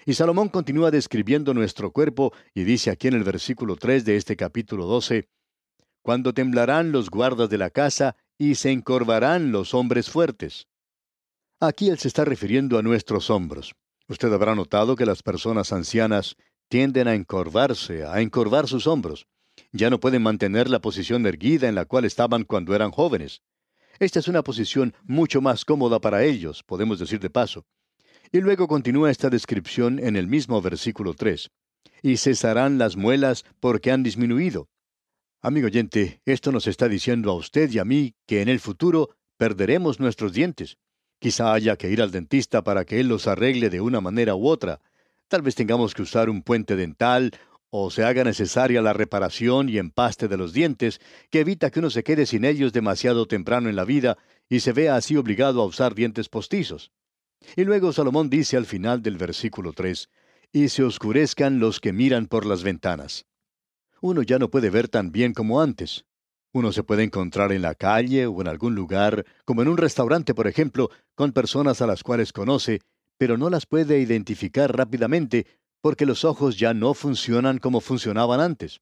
Y 0.05 0.13
Salomón 0.13 0.47
continúa 0.47 0.89
describiendo 0.89 1.53
nuestro 1.53 1.91
cuerpo 1.91 2.31
y 2.53 2.63
dice 2.63 2.91
aquí 2.91 3.09
en 3.09 3.15
el 3.15 3.25
versículo 3.25 3.75
3 3.75 4.05
de 4.05 4.15
este 4.15 4.37
capítulo 4.37 4.85
12, 4.85 5.27
Cuando 6.01 6.33
temblarán 6.33 6.93
los 6.93 7.09
guardas 7.09 7.49
de 7.49 7.57
la 7.57 7.71
casa 7.71 8.15
y 8.37 8.55
se 8.55 8.71
encorvarán 8.71 9.51
los 9.51 9.73
hombres 9.73 10.09
fuertes. 10.09 10.69
Aquí 11.59 11.89
él 11.89 11.99
se 11.99 12.07
está 12.07 12.23
refiriendo 12.23 12.77
a 12.77 12.83
nuestros 12.83 13.29
hombros. 13.29 13.75
Usted 14.07 14.31
habrá 14.31 14.55
notado 14.55 14.95
que 14.95 15.05
las 15.05 15.23
personas 15.23 15.73
ancianas 15.73 16.37
tienden 16.69 17.09
a 17.09 17.15
encorvarse, 17.15 18.05
a 18.05 18.21
encorvar 18.21 18.69
sus 18.69 18.87
hombros. 18.87 19.27
Ya 19.73 19.89
no 19.89 19.99
pueden 19.99 20.23
mantener 20.23 20.69
la 20.69 20.79
posición 20.79 21.25
erguida 21.25 21.67
en 21.67 21.75
la 21.75 21.83
cual 21.83 22.05
estaban 22.05 22.45
cuando 22.45 22.73
eran 22.73 22.91
jóvenes. 22.91 23.41
Esta 23.99 24.19
es 24.19 24.27
una 24.27 24.43
posición 24.43 24.93
mucho 25.03 25.41
más 25.41 25.63
cómoda 25.63 25.99
para 25.99 26.23
ellos, 26.23 26.63
podemos 26.63 26.99
decir 26.99 27.19
de 27.19 27.29
paso. 27.29 27.65
Y 28.31 28.41
luego 28.41 28.67
continúa 28.67 29.11
esta 29.11 29.29
descripción 29.29 29.99
en 29.99 30.15
el 30.15 30.27
mismo 30.27 30.61
versículo 30.61 31.13
3. 31.13 31.49
Y 32.01 32.17
cesarán 32.17 32.77
las 32.77 32.97
muelas 32.97 33.45
porque 33.59 33.91
han 33.91 34.03
disminuido. 34.03 34.67
Amigo 35.41 35.67
oyente, 35.67 36.21
esto 36.25 36.51
nos 36.51 36.67
está 36.67 36.89
diciendo 36.89 37.31
a 37.31 37.35
usted 37.35 37.69
y 37.71 37.79
a 37.79 37.85
mí 37.85 38.15
que 38.25 38.41
en 38.41 38.49
el 38.49 38.59
futuro 38.59 39.15
perderemos 39.37 39.99
nuestros 39.99 40.33
dientes. 40.33 40.77
Quizá 41.19 41.53
haya 41.53 41.77
que 41.77 41.89
ir 41.89 42.01
al 42.01 42.11
dentista 42.11 42.63
para 42.63 42.83
que 42.83 42.99
él 42.99 43.07
los 43.07 43.27
arregle 43.27 43.69
de 43.69 43.79
una 43.79 44.01
manera 44.01 44.35
u 44.35 44.47
otra. 44.47 44.81
Tal 45.27 45.41
vez 45.41 45.55
tengamos 45.55 45.93
que 45.93 46.01
usar 46.01 46.29
un 46.29 46.41
puente 46.41 46.75
dental 46.75 47.31
o 47.77 47.89
se 47.89 48.05
haga 48.05 48.23
necesaria 48.23 48.81
la 48.81 48.93
reparación 48.93 49.67
y 49.67 49.79
empaste 49.79 50.29
de 50.29 50.37
los 50.37 50.53
dientes, 50.53 51.01
que 51.29 51.41
evita 51.41 51.71
que 51.71 51.79
uno 51.79 51.89
se 51.89 52.05
quede 52.05 52.25
sin 52.25 52.45
ellos 52.45 52.71
demasiado 52.71 53.25
temprano 53.25 53.67
en 53.67 53.75
la 53.75 53.83
vida 53.83 54.17
y 54.47 54.61
se 54.61 54.71
vea 54.71 54.95
así 54.95 55.17
obligado 55.17 55.61
a 55.61 55.65
usar 55.65 55.93
dientes 55.93 56.29
postizos. 56.29 56.93
Y 57.57 57.65
luego 57.65 57.91
Salomón 57.91 58.29
dice 58.29 58.55
al 58.55 58.65
final 58.65 59.01
del 59.01 59.17
versículo 59.17 59.73
3, 59.73 60.09
y 60.53 60.69
se 60.69 60.83
oscurezcan 60.83 61.59
los 61.59 61.81
que 61.81 61.91
miran 61.91 62.27
por 62.27 62.45
las 62.45 62.63
ventanas. 62.63 63.25
Uno 63.99 64.21
ya 64.21 64.39
no 64.39 64.49
puede 64.49 64.69
ver 64.69 64.87
tan 64.87 65.11
bien 65.11 65.33
como 65.33 65.61
antes. 65.61 66.05
Uno 66.53 66.71
se 66.71 66.83
puede 66.83 67.03
encontrar 67.03 67.51
en 67.51 67.61
la 67.61 67.75
calle 67.75 68.25
o 68.25 68.39
en 68.39 68.47
algún 68.47 68.73
lugar, 68.73 69.25
como 69.43 69.61
en 69.61 69.67
un 69.67 69.75
restaurante, 69.75 70.33
por 70.33 70.47
ejemplo, 70.47 70.91
con 71.13 71.33
personas 71.33 71.81
a 71.81 71.87
las 71.87 72.03
cuales 72.03 72.31
conoce, 72.31 72.79
pero 73.17 73.37
no 73.37 73.49
las 73.49 73.65
puede 73.65 73.99
identificar 73.99 74.75
rápidamente 74.77 75.45
porque 75.85 76.07
los 76.07 76.25
ojos 76.25 76.57
ya 76.57 76.73
no 76.73 76.95
funcionan 76.95 77.59
como 77.59 77.79
funcionaban 77.79 78.39
antes. 78.39 78.81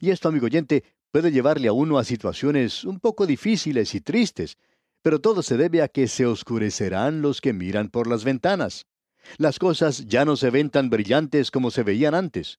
Y 0.00 0.10
esto, 0.10 0.28
amigo 0.28 0.46
oyente, 0.46 0.82
puede 1.12 1.30
llevarle 1.30 1.68
a 1.68 1.72
uno 1.72 1.96
a 1.96 2.02
situaciones 2.02 2.82
un 2.82 2.98
poco 2.98 3.24
difíciles 3.24 3.94
y 3.94 4.00
tristes, 4.00 4.58
pero 5.00 5.20
todo 5.20 5.44
se 5.44 5.56
debe 5.56 5.80
a 5.80 5.86
que 5.86 6.08
se 6.08 6.26
oscurecerán 6.26 7.22
los 7.22 7.40
que 7.40 7.52
miran 7.52 7.88
por 7.88 8.08
las 8.08 8.24
ventanas. 8.24 8.88
Las 9.36 9.60
cosas 9.60 10.06
ya 10.08 10.24
no 10.24 10.34
se 10.34 10.50
ven 10.50 10.70
tan 10.70 10.90
brillantes 10.90 11.52
como 11.52 11.70
se 11.70 11.84
veían 11.84 12.16
antes. 12.16 12.58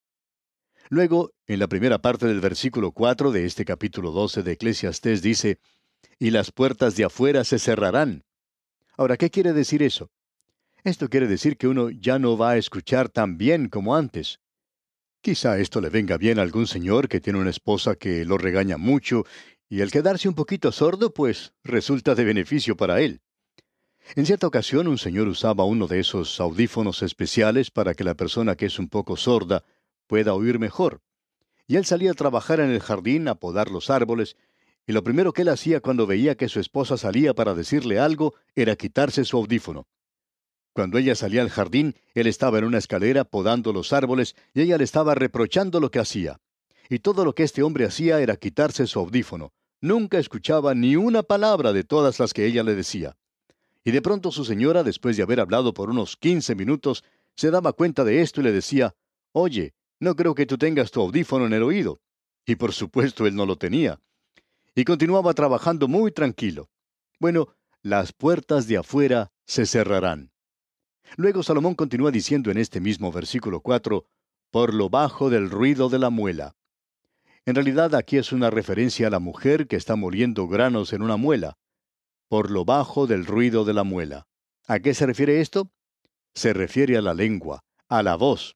Luego, 0.88 1.34
en 1.46 1.60
la 1.60 1.68
primera 1.68 2.02
parte 2.02 2.28
del 2.28 2.40
versículo 2.40 2.94
4 2.94 3.34
de 3.34 3.46
este 3.46 3.66
capítulo 3.66 4.12
12 4.12 4.42
de 4.44 4.54
Eclesiastés 4.54 5.22
dice, 5.22 5.60
y 6.18 6.30
las 6.30 6.54
puertas 6.54 6.96
de 6.96 7.04
afuera 7.04 7.44
se 7.44 7.60
cerrarán. 7.60 8.24
Ahora, 8.96 9.18
¿qué 9.18 9.30
quiere 9.30 9.52
decir 9.52 9.84
eso? 9.84 10.10
Esto 10.84 11.10
quiere 11.10 11.28
decir 11.28 11.58
que 11.58 11.68
uno 11.68 11.92
ya 11.92 12.18
no 12.18 12.38
va 12.38 12.52
a 12.52 12.58
escuchar 12.58 13.08
tan 13.10 13.38
bien 13.38 13.70
como 13.70 13.96
antes. 13.96 14.40
Quizá 15.22 15.60
esto 15.60 15.80
le 15.80 15.90
venga 15.90 16.18
bien 16.18 16.40
a 16.40 16.42
algún 16.42 16.66
señor 16.66 17.08
que 17.08 17.22
tiene 17.22 17.38
una 17.38 17.52
esposa 17.52 17.96
que 17.96 18.26
lo 18.26 18.40
regaña 18.40 18.78
mucho, 18.78 19.24
y 19.70 19.82
el 19.82 19.92
quedarse 19.92 20.28
un 20.28 20.34
poquito 20.34 20.72
sordo, 20.72 21.14
pues 21.14 21.54
resulta 21.64 22.16
de 22.16 22.24
beneficio 22.24 22.76
para 22.76 23.00
él. 23.00 23.22
En 24.16 24.26
cierta 24.26 24.48
ocasión 24.48 24.88
un 24.88 24.98
señor 24.98 25.28
usaba 25.28 25.66
uno 25.66 25.86
de 25.86 26.00
esos 26.00 26.40
audífonos 26.40 27.04
especiales 27.04 27.70
para 27.70 27.94
que 27.94 28.04
la 28.04 28.16
persona 28.16 28.56
que 28.56 28.66
es 28.66 28.80
un 28.80 28.90
poco 28.90 29.18
sorda 29.18 29.64
pueda 30.08 30.34
oír 30.34 30.58
mejor. 30.58 31.04
Y 31.68 31.76
él 31.76 31.86
salía 31.86 32.12
a 32.12 32.16
trabajar 32.16 32.60
en 32.60 32.72
el 32.72 32.82
jardín 32.82 33.28
a 33.28 33.36
podar 33.36 33.70
los 33.70 33.92
árboles, 33.92 34.36
y 34.88 34.94
lo 34.94 35.04
primero 35.04 35.32
que 35.32 35.44
él 35.44 35.50
hacía 35.50 35.80
cuando 35.80 36.08
veía 36.08 36.36
que 36.36 36.50
su 36.50 36.60
esposa 36.60 36.98
salía 36.98 37.36
para 37.36 37.54
decirle 37.54 38.00
algo 38.00 38.34
era 38.56 38.76
quitarse 38.76 39.24
su 39.26 39.38
audífono. 39.38 39.86
Cuando 40.74 40.98
ella 40.98 41.16
salía 41.16 41.42
al 41.42 41.50
jardín, 41.50 41.96
él 42.14 42.28
estaba 42.28 42.60
en 42.60 42.66
una 42.66 42.78
escalera 42.78 43.26
podando 43.26 43.74
los 43.74 43.92
árboles 43.92 44.36
y 44.54 44.62
ella 44.62 44.78
le 44.78 44.86
estaba 44.86 45.16
reprochando 45.16 45.80
lo 45.80 45.92
que 45.92 46.00
hacía. 46.00 46.40
Y 46.90 47.00
todo 47.00 47.26
lo 47.26 47.36
que 47.36 47.44
este 47.44 47.64
hombre 47.64 47.86
hacía 47.86 48.22
era 48.22 48.38
quitarse 48.38 48.88
su 48.88 49.00
audífono. 49.00 49.54
Nunca 49.82 50.18
escuchaba 50.20 50.74
ni 50.74 50.96
una 50.96 51.24
palabra 51.24 51.74
de 51.74 51.84
todas 51.84 52.20
las 52.20 52.34
que 52.34 52.46
ella 52.46 52.64
le 52.64 52.76
decía. 52.76 53.18
Y 53.84 53.92
de 53.92 54.02
pronto 54.02 54.32
su 54.32 54.46
señora, 54.46 54.84
después 54.84 55.18
de 55.18 55.24
haber 55.24 55.40
hablado 55.40 55.74
por 55.74 55.90
unos 55.90 56.16
quince 56.16 56.56
minutos, 56.56 57.04
se 57.36 57.50
daba 57.50 57.74
cuenta 57.74 58.04
de 58.04 58.22
esto 58.22 58.40
y 58.42 58.44
le 58.44 58.52
decía, 58.52 58.96
Oye, 59.34 59.74
no 60.00 60.16
creo 60.16 60.36
que 60.36 60.46
tú 60.46 60.58
tengas 60.58 60.92
tu 60.92 61.02
audífono 61.02 61.46
en 61.48 61.54
el 61.54 61.64
oído. 61.64 62.00
Y 62.46 62.56
por 62.56 62.74
supuesto 62.74 63.26
él 63.26 63.36
no 63.36 63.46
lo 63.46 63.56
tenía. 63.56 64.00
Y 64.76 64.84
continuaba 64.86 65.34
trabajando 65.34 65.88
muy 65.88 66.12
tranquilo. 66.12 66.70
Bueno, 67.20 67.50
las 67.82 68.14
puertas 68.14 68.68
de 68.68 68.78
afuera 68.78 69.32
se 69.46 69.66
cerrarán. 69.66 70.31
Luego 71.18 71.44
Salomón 71.44 71.76
continúa 71.76 72.12
diciendo 72.12 72.52
en 72.52 72.58
este 72.58 72.80
mismo 72.80 73.12
versículo 73.12 73.62
4, 73.62 74.06
por 74.50 74.74
lo 74.74 74.90
bajo 74.90 75.30
del 75.30 75.50
ruido 75.50 75.90
de 75.90 76.00
la 76.00 76.10
muela. 76.10 76.56
En 77.46 77.56
realidad 77.56 77.96
aquí 77.96 78.18
es 78.18 78.32
una 78.32 78.50
referencia 78.50 79.08
a 79.08 79.10
la 79.10 79.20
mujer 79.20 79.68
que 79.68 79.76
está 79.76 79.96
moliendo 79.96 80.48
granos 80.48 80.94
en 80.94 81.02
una 81.02 81.18
muela. 81.18 81.58
Por 82.30 82.52
lo 82.52 82.66
bajo 82.66 83.08
del 83.08 83.26
ruido 83.26 83.66
de 83.66 83.74
la 83.74 83.84
muela. 83.84 84.28
¿A 84.68 84.80
qué 84.80 84.94
se 84.94 85.06
refiere 85.06 85.42
esto? 85.42 85.72
Se 86.34 86.54
refiere 86.54 86.96
a 86.98 87.02
la 87.02 87.14
lengua, 87.14 87.64
a 87.90 88.04
la 88.04 88.16
voz. 88.16 88.56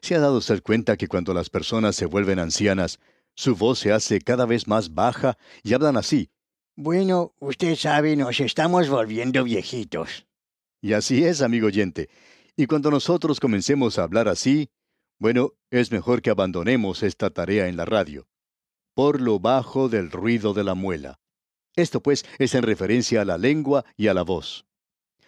¿Se 0.00 0.14
ha 0.14 0.20
dado 0.20 0.38
usted 0.38 0.62
cuenta 0.62 0.96
que 0.96 1.08
cuando 1.08 1.34
las 1.34 1.50
personas 1.50 1.96
se 1.96 2.06
vuelven 2.06 2.38
ancianas, 2.38 3.00
su 3.34 3.56
voz 3.56 3.80
se 3.80 3.92
hace 3.92 4.20
cada 4.20 4.46
vez 4.46 4.68
más 4.68 4.94
baja 4.94 5.38
y 5.62 5.74
hablan 5.74 5.96
así? 5.96 6.30
Bueno, 6.76 7.34
usted 7.40 7.74
sabe, 7.74 8.14
nos 8.14 8.38
estamos 8.38 8.88
volviendo 8.88 9.42
viejitos. 9.42 10.27
Y 10.80 10.92
así 10.92 11.24
es, 11.24 11.42
amigo 11.42 11.66
oyente. 11.66 12.08
Y 12.56 12.66
cuando 12.66 12.90
nosotros 12.90 13.40
comencemos 13.40 13.98
a 13.98 14.04
hablar 14.04 14.28
así, 14.28 14.70
bueno, 15.18 15.52
es 15.70 15.90
mejor 15.90 16.22
que 16.22 16.30
abandonemos 16.30 17.02
esta 17.02 17.30
tarea 17.30 17.68
en 17.68 17.76
la 17.76 17.84
radio. 17.84 18.26
Por 18.94 19.20
lo 19.20 19.38
bajo 19.38 19.88
del 19.88 20.10
ruido 20.10 20.54
de 20.54 20.64
la 20.64 20.74
muela. 20.74 21.20
Esto 21.76 22.02
pues 22.02 22.24
es 22.38 22.54
en 22.54 22.62
referencia 22.62 23.22
a 23.22 23.24
la 23.24 23.38
lengua 23.38 23.84
y 23.96 24.08
a 24.08 24.14
la 24.14 24.22
voz. 24.22 24.66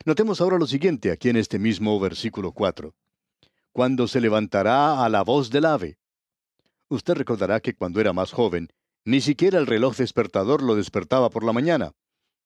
Notemos 0.04 0.40
ahora 0.40 0.59
lo 0.59 0.66
siguiente 0.66 1.12
aquí 1.12 1.28
en 1.28 1.37
este 1.37 1.59
mismo 1.59 1.99
versículo 2.00 2.52
4 2.52 2.95
cuando 3.73 4.09
se 4.09 4.21
levantará 4.21 5.04
a 5.04 5.09
la 5.09 5.23
voz 5.23 5.50
del 5.50 5.64
ave. 5.64 5.99
Usted 6.88 7.14
recordará 7.14 7.61
que 7.61 7.75
cuando 7.75 8.00
era 8.00 8.12
más 8.12 8.33
joven, 8.33 8.69
ni 9.04 9.21
siquiera 9.21 9.59
el 9.59 9.66
reloj 9.66 9.97
despertador 9.97 10.62
lo 10.62 10.75
despertaba 10.75 11.30
por 11.30 11.45
la 11.45 11.52
mañana. 11.52 11.92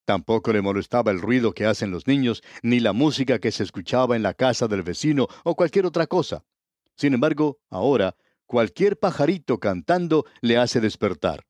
Tampoco 0.05 0.53
le 0.53 0.61
molestaba 0.61 1.11
el 1.11 1.21
ruido 1.21 1.53
que 1.53 1.65
hacen 1.65 1.91
los 1.91 2.07
niños, 2.07 2.43
ni 2.63 2.81
la 2.81 2.93
música 2.93 3.39
que 3.39 3.51
se 3.51 3.63
escuchaba 3.63 4.17
en 4.17 4.23
la 4.23 4.35
casa 4.35 4.69
del 4.69 4.83
vecino 4.83 5.29
o 5.45 5.55
cualquier 5.55 5.87
otra 5.87 6.07
cosa. 6.07 6.45
Sin 6.97 7.15
embargo, 7.15 7.59
ahora, 7.71 8.17
cualquier 8.47 8.99
pajarito 8.99 9.59
cantando 9.59 10.27
le 10.43 10.59
hace 10.59 10.81
despertar. 10.81 11.47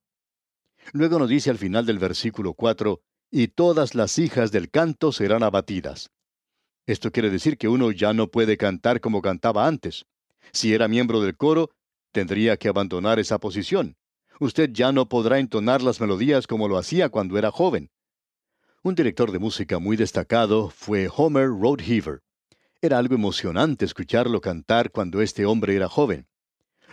Luego 0.93 1.19
nos 1.19 1.29
dice 1.29 1.51
al 1.51 1.59
final 1.59 1.87
del 1.87 1.99
versículo 1.99 2.55
4, 2.55 3.01
y 3.31 3.49
todas 3.49 3.95
las 3.95 4.19
hijas 4.19 4.53
del 4.53 4.71
canto 4.71 5.11
serán 5.11 5.43
abatidas. 5.43 6.11
Esto 6.87 7.11
quiere 7.11 7.31
decir 7.31 7.59
que 7.59 7.69
uno 7.69 7.91
ya 7.91 8.13
no 8.13 8.29
puede 8.29 8.57
cantar 8.57 9.01
como 9.01 9.23
cantaba 9.23 9.67
antes. 9.67 10.05
Si 10.53 10.75
era 10.75 10.87
miembro 10.87 11.21
del 11.21 11.37
coro, 11.37 11.71
tendría 12.13 12.57
que 12.59 12.69
abandonar 12.69 13.19
esa 13.19 13.39
posición. 13.39 13.97
Usted 14.39 14.71
ya 14.73 14.93
no 14.93 15.09
podrá 15.09 15.39
entonar 15.39 15.83
las 15.83 16.01
melodías 16.01 16.47
como 16.47 16.69
lo 16.69 16.77
hacía 16.77 17.09
cuando 17.09 17.39
era 17.39 17.51
joven. 17.51 17.91
Un 18.87 18.95
director 18.95 19.33
de 19.33 19.39
música 19.39 19.79
muy 19.79 19.97
destacado 19.97 20.69
fue 20.69 21.09
Homer 21.17 21.49
Roadheaver. 21.49 22.21
Era 22.83 22.99
algo 22.99 23.15
emocionante 23.15 23.87
escucharlo 23.87 24.43
cantar 24.43 24.91
cuando 24.91 25.23
este 25.23 25.47
hombre 25.47 25.75
era 25.75 25.89
joven. 25.89 26.27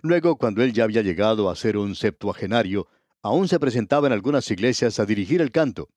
Luego, 0.02 0.38
cuando 0.38 0.64
él 0.64 0.72
ya 0.72 0.86
había 0.86 1.02
llegado 1.02 1.50
a 1.50 1.56
ser 1.58 1.76
un 1.76 1.96
septuagenario, 1.96 2.88
aún 3.22 3.50
se 3.50 3.60
presentaba 3.60 4.08
en 4.08 4.14
algunas 4.14 4.50
iglesias 4.50 5.02
a 5.02 5.06
dirigir 5.06 5.42
el 5.42 5.52
canto. 5.52 5.90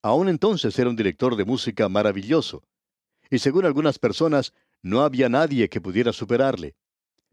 Aún 0.00 0.30
entonces 0.30 0.78
era 0.78 0.88
un 0.88 0.96
director 0.96 1.36
de 1.36 1.44
música 1.44 1.86
maravilloso 1.90 2.62
y 3.28 3.38
según 3.38 3.66
algunas 3.66 3.98
personas, 3.98 4.54
no 4.80 5.02
había 5.02 5.28
nadie 5.28 5.68
que 5.68 5.82
pudiera 5.82 6.14
superarle. 6.14 6.76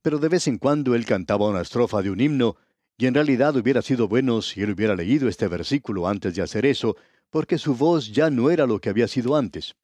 Pero 0.02 0.18
de 0.18 0.28
vez 0.28 0.46
en 0.48 0.58
cuando 0.58 0.94
él 0.94 1.06
cantaba 1.06 1.48
una 1.48 1.62
estrofa 1.62 2.02
de 2.02 2.10
un 2.10 2.20
himno, 2.20 2.58
y 2.98 3.06
en 3.06 3.14
realidad 3.14 3.56
hubiera 3.56 3.82
sido 3.82 4.10
bueno 4.10 4.42
si 4.42 4.62
él 4.62 4.72
hubiera 4.72 4.94
leído 4.94 5.30
este 5.30 5.48
versículo 5.48 6.06
antes 6.10 6.36
de 6.36 6.42
hacer 6.42 6.66
eso, 6.66 6.98
porque 7.30 7.58
su 7.58 7.76
voz 7.76 8.12
ya 8.12 8.30
no 8.30 8.50
era 8.50 8.66
lo 8.66 8.80
que 8.80 8.90
había 8.90 9.08
sido 9.08 9.36
antes. 9.36 9.76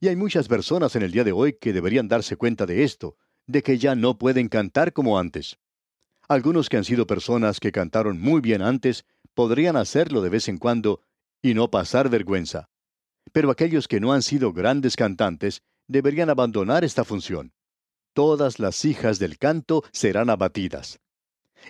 Y 0.00 0.08
hay 0.08 0.16
muchas 0.16 0.48
personas 0.48 0.94
en 0.96 1.02
el 1.02 1.12
día 1.12 1.24
de 1.24 1.32
hoy 1.32 1.54
que 1.54 1.72
deberían 1.72 2.08
darse 2.08 2.36
cuenta 2.36 2.66
de 2.66 2.84
esto, 2.84 3.16
de 3.46 3.62
que 3.62 3.78
ya 3.78 3.94
no 3.94 4.18
pueden 4.18 4.48
cantar 4.48 4.92
como 4.92 5.18
antes. 5.18 5.58
Algunos 6.28 6.68
que 6.68 6.76
han 6.76 6.84
sido 6.84 7.06
personas 7.06 7.60
que 7.60 7.72
cantaron 7.72 8.20
muy 8.20 8.40
bien 8.40 8.62
antes, 8.62 9.04
podrían 9.34 9.76
hacerlo 9.76 10.20
de 10.22 10.30
vez 10.30 10.48
en 10.48 10.58
cuando 10.58 11.00
y 11.40 11.54
no 11.54 11.70
pasar 11.70 12.08
vergüenza 12.10 12.68
pero 13.32 13.50
aquellos 13.50 13.88
que 13.88 14.00
no 14.00 14.12
han 14.12 14.22
sido 14.22 14.52
grandes 14.52 14.96
cantantes 14.96 15.62
deberían 15.88 16.30
abandonar 16.30 16.84
esta 16.84 17.04
función. 17.04 17.52
Todas 18.12 18.58
las 18.58 18.84
hijas 18.84 19.18
del 19.18 19.38
canto 19.38 19.84
serán 19.92 20.30
abatidas. 20.30 21.00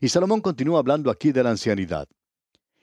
Y 0.01 0.09
Salomón 0.09 0.41
continúa 0.41 0.79
hablando 0.79 1.11
aquí 1.11 1.33
de 1.33 1.43
la 1.43 1.51
ancianidad. 1.51 2.09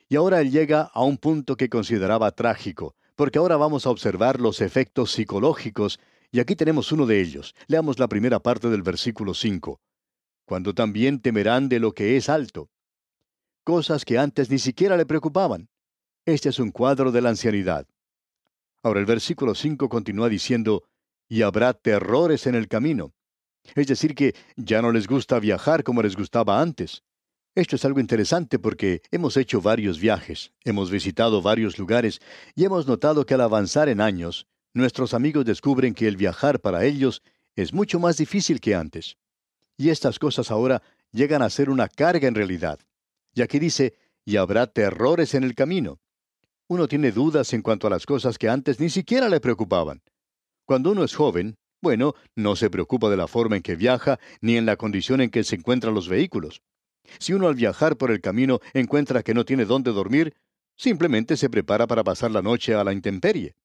Y 0.10 0.16
ahora 0.16 0.42
él 0.42 0.52
llega 0.52 0.92
a 0.94 1.04
un 1.04 1.18
punto 1.18 1.56
que 1.56 1.70
consideraba 1.70 2.32
trágico, 2.32 2.96
porque 3.16 3.40
ahora 3.40 3.58
vamos 3.58 3.86
a 3.86 3.90
observar 3.90 4.40
los 4.40 4.62
efectos 4.62 5.12
psicológicos, 5.12 6.00
y 6.32 6.40
aquí 6.40 6.56
tenemos 6.56 6.92
uno 6.92 7.06
de 7.06 7.22
ellos. 7.22 7.54
Leamos 7.68 8.00
la 8.00 8.08
primera 8.08 8.40
parte 8.40 8.70
del 8.70 8.82
versículo 8.82 9.34
5. 9.34 9.80
Cuando 10.46 10.74
también 10.74 11.22
temerán 11.22 11.70
de 11.70 11.80
lo 11.80 11.94
que 11.94 12.18
es 12.18 12.28
alto. 12.28 12.70
Cosas 13.64 14.04
que 14.04 14.18
antes 14.18 14.50
ni 14.50 14.60
siquiera 14.60 14.98
le 14.98 15.06
preocupaban. 15.06 15.70
Este 16.26 16.50
es 16.50 16.60
un 16.60 16.72
cuadro 16.72 17.12
de 17.12 17.22
la 17.22 17.30
ancianidad. 17.30 17.88
Ahora 18.82 19.00
el 19.00 19.06
versículo 19.06 19.56
5 19.56 19.88
continúa 19.90 20.28
diciendo, 20.28 20.84
y 21.30 21.42
habrá 21.42 21.74
terrores 21.74 22.48
en 22.48 22.56
el 22.56 22.68
camino. 22.68 23.14
Es 23.76 23.88
decir, 23.88 24.14
que 24.14 24.36
ya 24.56 24.82
no 24.82 24.92
les 24.92 25.08
gusta 25.08 25.40
viajar 25.40 25.84
como 25.84 26.02
les 26.02 26.16
gustaba 26.16 26.62
antes. 26.62 27.04
Esto 27.56 27.76
es 27.76 27.86
algo 27.86 28.00
interesante 28.00 28.58
porque 28.58 29.04
hemos 29.12 29.38
hecho 29.38 29.62
varios 29.62 30.00
viajes, 30.00 30.52
hemos 30.64 30.90
visitado 30.90 31.40
varios 31.40 31.78
lugares 31.78 32.20
y 32.56 32.66
hemos 32.66 32.88
notado 32.88 33.28
que 33.28 33.36
al 33.36 33.42
avanzar 33.42 33.90
en 33.90 34.02
años, 34.02 34.48
nuestros 34.74 35.14
amigos 35.14 35.46
descubren 35.46 35.94
que 35.94 36.08
el 36.08 36.18
viajar 36.18 36.60
para 36.62 36.84
ellos 36.84 37.22
es 37.56 37.72
mucho 37.72 38.00
más 38.00 38.18
difícil 38.18 38.60
que 38.60 38.74
antes. 38.74 39.18
Y 39.78 39.90
estas 39.90 40.18
cosas 40.18 40.50
ahora 40.50 40.82
llegan 41.12 41.44
a 41.44 41.50
ser 41.52 41.70
una 41.70 41.88
carga 41.88 42.28
en 42.28 42.34
realidad. 42.34 42.80
Y 43.36 43.44
aquí 43.44 43.60
dice, 43.60 43.94
y 44.26 44.38
habrá 44.38 44.66
terrores 44.66 45.36
en 45.36 45.44
el 45.44 45.54
camino. 45.54 46.00
Uno 46.68 46.88
tiene 46.88 47.12
dudas 47.12 47.54
en 47.54 47.62
cuanto 47.62 47.86
a 47.86 47.92
las 47.92 48.08
cosas 48.08 48.40
que 48.40 48.50
antes 48.50 48.80
ni 48.80 48.90
siquiera 48.90 49.30
le 49.30 49.40
preocupaban. 49.40 50.02
Cuando 50.66 50.92
uno 50.92 51.04
es 51.04 51.14
joven, 51.14 51.58
bueno, 51.84 52.16
no 52.36 52.56
se 52.56 52.72
preocupa 52.72 53.12
de 53.12 53.18
la 53.18 53.28
forma 53.28 53.58
en 53.58 53.62
que 53.62 53.76
viaja 53.76 54.20
ni 54.42 54.58
en 54.58 54.66
la 54.66 54.76
condición 54.76 55.22
en 55.22 55.30
que 55.30 55.44
se 55.44 55.56
encuentran 55.56 55.94
los 55.94 56.10
vehículos. 56.10 56.64
Si 57.20 57.34
uno 57.34 57.48
al 57.48 57.56
viajar 57.56 57.98
por 57.98 58.12
el 58.12 58.22
camino 58.22 58.60
encuentra 58.74 59.24
que 59.24 59.34
no 59.34 59.46
tiene 59.46 59.66
dónde 59.66 59.92
dormir, 59.92 60.36
simplemente 60.76 61.38
se 61.38 61.50
prepara 61.50 61.88
para 61.88 62.04
pasar 62.04 62.32
la 62.32 62.42
noche 62.42 62.74
a 62.74 62.84
la 62.84 62.94
intemperie. 62.94 63.56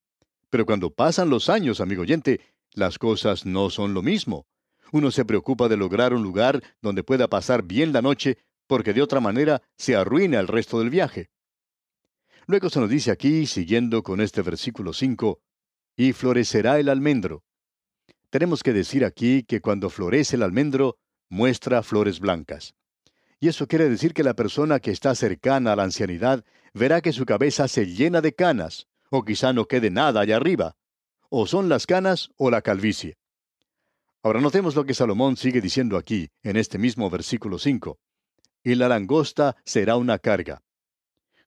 Pero 0.49 0.65
cuando 0.65 0.91
pasan 0.91 1.29
los 1.29 1.49
años, 1.49 1.81
amigo 1.81 2.01
oyente, 2.01 2.41
las 2.73 2.97
cosas 2.97 3.45
no 3.45 3.69
son 3.69 3.93
lo 3.93 4.01
mismo. 4.01 4.45
Uno 4.91 5.11
se 5.11 5.25
preocupa 5.25 5.67
de 5.67 5.77
lograr 5.77 6.13
un 6.13 6.23
lugar 6.23 6.63
donde 6.81 7.03
pueda 7.03 7.27
pasar 7.27 7.63
bien 7.63 7.93
la 7.93 8.01
noche, 8.01 8.37
porque 8.67 8.93
de 8.93 9.01
otra 9.01 9.19
manera 9.19 9.61
se 9.77 9.95
arruina 9.95 10.39
el 10.39 10.47
resto 10.47 10.79
del 10.79 10.89
viaje. 10.89 11.29
Luego 12.47 12.69
se 12.69 12.79
nos 12.79 12.89
dice 12.89 13.11
aquí, 13.11 13.45
siguiendo 13.45 14.01
con 14.01 14.21
este 14.21 14.41
versículo 14.41 14.93
5, 14.93 15.39
y 15.95 16.13
florecerá 16.13 16.79
el 16.79 16.89
almendro. 16.89 17.43
Tenemos 18.31 18.63
que 18.63 18.73
decir 18.73 19.05
aquí 19.05 19.43
que 19.43 19.61
cuando 19.61 19.89
florece 19.89 20.35
el 20.35 20.43
almendro, 20.43 20.97
muestra 21.29 21.83
flores 21.83 22.19
blancas. 22.19 22.73
Y 23.39 23.47
eso 23.47 23.67
quiere 23.67 23.89
decir 23.89 24.13
que 24.13 24.23
la 24.23 24.33
persona 24.33 24.79
que 24.79 24.91
está 24.91 25.15
cercana 25.15 25.73
a 25.73 25.75
la 25.75 25.83
ancianidad 25.83 26.43
verá 26.73 27.01
que 27.01 27.13
su 27.13 27.25
cabeza 27.25 27.67
se 27.67 27.85
llena 27.85 28.21
de 28.21 28.33
canas, 28.33 28.87
o 29.09 29.23
quizá 29.23 29.53
no 29.53 29.65
quede 29.65 29.89
nada 29.89 30.21
allá 30.21 30.35
arriba. 30.35 30.75
O 31.29 31.47
son 31.47 31.69
las 31.69 31.85
canas 31.85 32.31
o 32.37 32.51
la 32.51 32.61
calvicie. 32.61 33.17
Ahora 34.21 34.41
notemos 34.41 34.75
lo 34.75 34.83
que 34.85 34.93
Salomón 34.93 35.37
sigue 35.37 35.61
diciendo 35.61 35.95
aquí, 35.95 36.29
en 36.43 36.57
este 36.57 36.77
mismo 36.77 37.09
versículo 37.09 37.57
5. 37.57 37.97
Y 38.63 38.75
la 38.75 38.89
langosta 38.89 39.55
será 39.63 39.95
una 39.95 40.19
carga. 40.19 40.61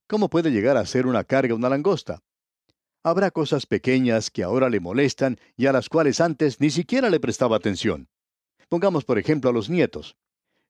¿Cómo 0.06 0.30
puede 0.30 0.50
llegar 0.50 0.78
a 0.78 0.86
ser 0.86 1.06
una 1.06 1.24
carga 1.24 1.54
una 1.54 1.68
langosta? 1.68 2.20
Habrá 3.02 3.30
cosas 3.30 3.66
pequeñas 3.66 4.30
que 4.30 4.42
ahora 4.42 4.70
le 4.70 4.80
molestan 4.80 5.38
y 5.56 5.66
a 5.66 5.72
las 5.72 5.88
cuales 5.88 6.20
antes 6.20 6.60
ni 6.60 6.70
siquiera 6.70 7.10
le 7.10 7.20
prestaba 7.20 7.56
atención. 7.56 8.08
Pongamos 8.68 9.04
por 9.04 9.18
ejemplo 9.18 9.50
a 9.50 9.52
los 9.52 9.68
nietos. 9.68 10.16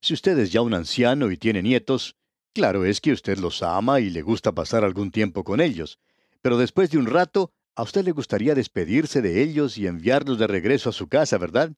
Si 0.03 0.13
usted 0.13 0.37
es 0.37 0.51
ya 0.51 0.59
un 0.59 0.73
anciano 0.73 1.31
y 1.31 1.37
tiene 1.37 1.63
nietos, 1.63 2.17
claro 2.53 2.83
es 2.83 2.99
que 2.99 3.13
usted 3.13 3.37
los 3.37 3.63
ama 3.63 4.01
y 4.01 4.09
le 4.09 4.21
gusta 4.21 4.51
pasar 4.51 4.83
algún 4.83 5.11
tiempo 5.11 5.45
con 5.45 5.61
ellos, 5.61 5.97
pero 6.41 6.57
después 6.57 6.89
de 6.91 6.97
un 6.97 7.05
rato, 7.05 7.53
a 7.73 7.83
usted 7.83 8.03
le 8.03 8.11
gustaría 8.11 8.53
despedirse 8.53 9.21
de 9.21 9.41
ellos 9.41 9.77
y 9.77 9.87
enviarlos 9.87 10.37
de 10.39 10.47
regreso 10.47 10.89
a 10.89 10.91
su 10.91 11.07
casa, 11.07 11.37
¿verdad? 11.37 11.71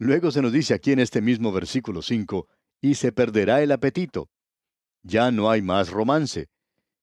Luego 0.00 0.32
se 0.32 0.42
nos 0.42 0.52
dice 0.52 0.74
aquí 0.74 0.90
en 0.90 0.98
este 0.98 1.20
mismo 1.20 1.52
versículo 1.52 2.02
5, 2.02 2.48
y 2.80 2.96
se 2.96 3.12
perderá 3.12 3.62
el 3.62 3.70
apetito. 3.70 4.28
Ya 5.04 5.30
no 5.30 5.48
hay 5.48 5.62
más 5.62 5.90
romance. 5.90 6.48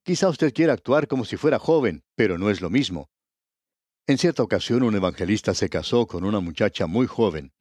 Quizá 0.03 0.27
usted 0.27 0.53
quiera 0.53 0.73
actuar 0.73 1.07
como 1.07 1.23
si 1.23 1.37
fuera 1.37 1.59
joven, 1.59 2.03
pero 2.15 2.37
no 2.37 2.49
es 2.49 2.59
lo 2.59 2.69
mismo. 2.69 3.09
En 4.05 4.17
cierta 4.17 4.43
ocasión 4.43 4.83
un 4.83 4.97
evangelista 4.97 5.53
se 5.53 5.69
casó 5.69 6.07
con 6.07 6.25
una 6.25 6.41
muchacha 6.41 6.87
muy 6.87 7.07
joven, 7.07 7.53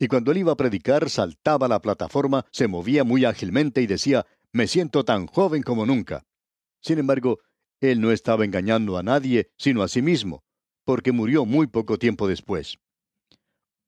y 0.00 0.08
cuando 0.08 0.32
él 0.32 0.38
iba 0.38 0.52
a 0.52 0.56
predicar 0.56 1.10
saltaba 1.10 1.66
a 1.66 1.68
la 1.68 1.82
plataforma, 1.82 2.46
se 2.50 2.66
movía 2.66 3.04
muy 3.04 3.26
ágilmente 3.26 3.82
y 3.82 3.86
decía, 3.86 4.26
me 4.50 4.66
siento 4.66 5.04
tan 5.04 5.26
joven 5.26 5.62
como 5.62 5.84
nunca. 5.84 6.24
Sin 6.80 6.98
embargo, 6.98 7.38
él 7.80 8.00
no 8.00 8.10
estaba 8.10 8.46
engañando 8.46 8.96
a 8.96 9.02
nadie, 9.02 9.50
sino 9.58 9.82
a 9.82 9.88
sí 9.88 10.00
mismo, 10.00 10.42
porque 10.84 11.12
murió 11.12 11.44
muy 11.44 11.66
poco 11.66 11.98
tiempo 11.98 12.26
después. 12.26 12.78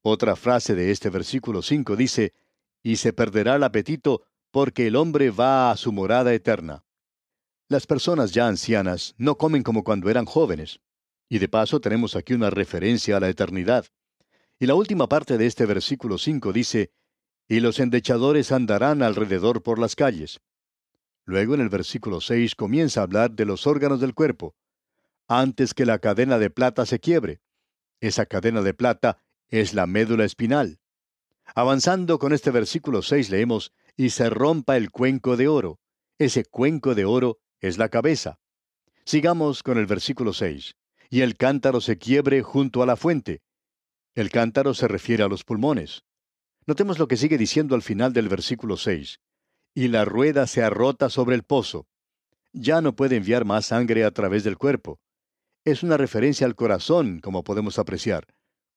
Otra 0.03 0.37
frase 0.37 0.75
de 0.75 0.90
este 0.90 1.09
versículo 1.09 1.62
5 1.62 1.96
dice, 1.96 2.35
y 2.83 2.96
se 2.96 3.14
perderá 3.14 3.57
el 3.57 3.62
apetito 3.62 4.22
porque 4.51 4.88
el 4.88 4.96
hombre 4.96 5.31
va 5.31 5.70
a 5.70 5.77
su 5.79 5.92
morada 5.92 6.35
eterna. 6.35 6.85
Las 7.70 7.87
personas 7.87 8.33
ya 8.33 8.48
ancianas 8.48 9.14
no 9.16 9.38
comen 9.38 9.62
como 9.62 9.83
cuando 9.83 10.11
eran 10.11 10.27
jóvenes. 10.27 10.81
Y 11.31 11.38
de 11.38 11.48
paso 11.48 11.81
tenemos 11.81 12.16
aquí 12.16 12.35
una 12.35 12.51
referencia 12.51 13.16
a 13.16 13.20
la 13.20 13.31
eternidad. 13.31 13.87
Y 14.62 14.66
la 14.66 14.77
última 14.77 15.09
parte 15.09 15.38
de 15.38 15.46
este 15.46 15.66
versículo 15.66 16.18
5 16.18 16.53
dice, 16.53 16.92
y 17.48 17.59
los 17.59 17.81
endechadores 17.81 18.53
andarán 18.53 19.03
alrededor 19.03 19.64
por 19.64 19.81
las 19.81 19.96
calles. 19.96 20.40
Luego 21.25 21.57
en 21.57 21.62
el 21.62 21.68
versículo 21.68 22.20
6 22.20 22.55
comienza 22.55 23.01
a 23.01 23.03
hablar 23.03 23.33
de 23.33 23.44
los 23.44 23.66
órganos 23.66 24.01
del 24.01 24.14
cuerpo. 24.14 24.55
Antes 25.27 25.75
que 25.75 25.85
la 25.85 25.98
cadena 25.98 26.38
de 26.38 26.48
plata 26.48 26.87
se 26.87 27.01
quiebre. 27.01 27.40
Esa 27.98 28.25
cadena 28.25 28.62
de 28.62 28.72
plata 28.72 29.18
es 29.48 29.75
la 29.75 29.88
médula 29.88 30.25
espinal. 30.25 30.79
Avanzando 31.57 32.20
con 32.20 32.33
este 32.33 32.53
versículo 32.53 33.03
6 33.03 33.31
leemos, 33.31 33.72
y 33.96 34.11
se 34.11 34.31
rompa 34.31 34.77
el 34.77 34.92
cuenco 34.92 35.37
de 35.37 35.48
oro. 35.48 35.81
Ese 36.18 36.44
cuenco 36.44 36.94
de 36.94 37.05
oro 37.05 37.40
es 37.59 37.79
la 37.79 37.88
cabeza. 37.88 38.38
Sigamos 39.05 39.64
con 39.64 39.77
el 39.77 39.87
versículo 39.87 40.33
6. 40.33 40.77
Y 41.11 41.22
el 41.22 41.37
cántaro 41.37 41.81
se 41.81 41.98
quiebre 41.98 42.42
junto 42.42 42.81
a 42.85 42.87
la 42.87 42.94
fuente. 42.94 43.42
El 44.14 44.31
cántaro 44.31 44.75
se 44.75 44.88
refiere 44.88 45.22
a 45.22 45.29
los 45.29 45.42
pulmones. 45.42 46.05
Notemos 46.66 46.98
lo 46.98 47.09
que 47.09 47.16
sigue 47.16 47.38
diciendo 47.38 47.75
al 47.75 47.83
final 47.83 48.12
del 48.12 48.29
versículo 48.29 48.77
6. 48.77 49.20
Y 49.75 49.88
la 49.88 50.05
rueda 50.05 50.46
se 50.46 50.62
arrota 50.62 51.09
sobre 51.09 51.35
el 51.35 51.44
pozo. 51.44 51.87
Ya 52.53 52.83
no 52.83 52.94
puede 52.94 53.16
enviar 53.16 53.46
más 53.46 53.66
sangre 53.66 54.05
a 54.05 54.11
través 54.11 54.44
del 54.44 54.59
cuerpo. 54.59 55.01
Es 55.64 55.83
una 55.83 55.96
referencia 55.96 56.46
al 56.46 56.55
corazón, 56.55 57.20
como 57.20 57.42
podemos 57.42 57.79
apreciar. 57.79 58.27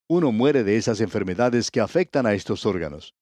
Uno 0.08 0.32
muere 0.32 0.64
de 0.64 0.78
esas 0.78 1.02
enfermedades 1.02 1.70
que 1.70 1.82
afectan 1.82 2.26
a 2.26 2.34
estos 2.34 2.66
órganos. 2.66 3.14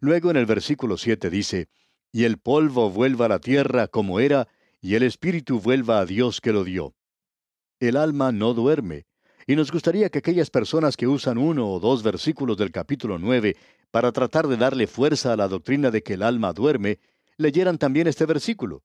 Luego 0.00 0.30
en 0.30 0.38
el 0.38 0.46
versículo 0.46 0.96
7 0.96 1.28
dice, 1.28 1.68
Y 2.10 2.24
el 2.24 2.38
polvo 2.38 2.88
vuelva 2.90 3.26
a 3.26 3.28
la 3.28 3.38
tierra 3.38 3.88
como 3.88 4.18
era, 4.18 4.48
y 4.80 4.94
el 4.94 5.02
espíritu 5.02 5.60
vuelva 5.60 5.98
a 5.98 6.06
Dios 6.06 6.40
que 6.40 6.52
lo 6.52 6.64
dio. 6.64 6.94
El 7.80 7.96
alma 7.98 8.32
no 8.32 8.54
duerme, 8.54 9.06
y 9.46 9.56
nos 9.56 9.70
gustaría 9.70 10.08
que 10.08 10.18
aquellas 10.18 10.50
personas 10.50 10.96
que 10.96 11.06
usan 11.06 11.38
uno 11.38 11.70
o 11.70 11.80
dos 11.80 12.02
versículos 12.02 12.56
del 12.56 12.70
capítulo 12.70 13.18
9 13.18 13.56
para 13.90 14.12
tratar 14.12 14.48
de 14.48 14.56
darle 14.56 14.86
fuerza 14.86 15.32
a 15.32 15.36
la 15.36 15.48
doctrina 15.48 15.90
de 15.90 16.02
que 16.02 16.14
el 16.14 16.22
alma 16.22 16.52
duerme, 16.52 16.98
leyeran 17.36 17.78
también 17.78 18.06
este 18.06 18.26
versículo. 18.26 18.82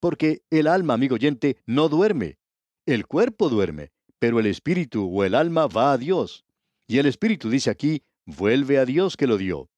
Porque 0.00 0.42
el 0.50 0.66
alma, 0.66 0.94
amigo 0.94 1.16
oyente, 1.16 1.58
no 1.66 1.88
duerme. 1.88 2.38
El 2.86 3.06
cuerpo 3.06 3.48
duerme, 3.48 3.92
pero 4.18 4.40
el 4.40 4.46
espíritu 4.46 5.08
o 5.08 5.24
el 5.24 5.34
alma 5.34 5.66
va 5.66 5.92
a 5.92 5.98
Dios. 5.98 6.44
Y 6.86 6.98
el 6.98 7.06
espíritu 7.06 7.50
dice 7.50 7.70
aquí, 7.70 8.02
vuelve 8.24 8.78
a 8.78 8.86
Dios 8.86 9.16
que 9.16 9.26
lo 9.26 9.36
dio. 9.36 9.68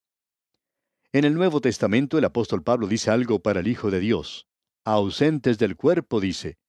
En 1.12 1.24
el 1.24 1.34
Nuevo 1.34 1.60
Testamento 1.60 2.18
el 2.18 2.24
apóstol 2.24 2.62
Pablo 2.62 2.86
dice 2.86 3.10
algo 3.10 3.40
para 3.40 3.60
el 3.60 3.66
Hijo 3.66 3.90
de 3.90 3.98
Dios. 3.98 4.46
Ausentes 4.84 5.58
del 5.58 5.76
cuerpo, 5.76 6.20
dice. 6.20 6.59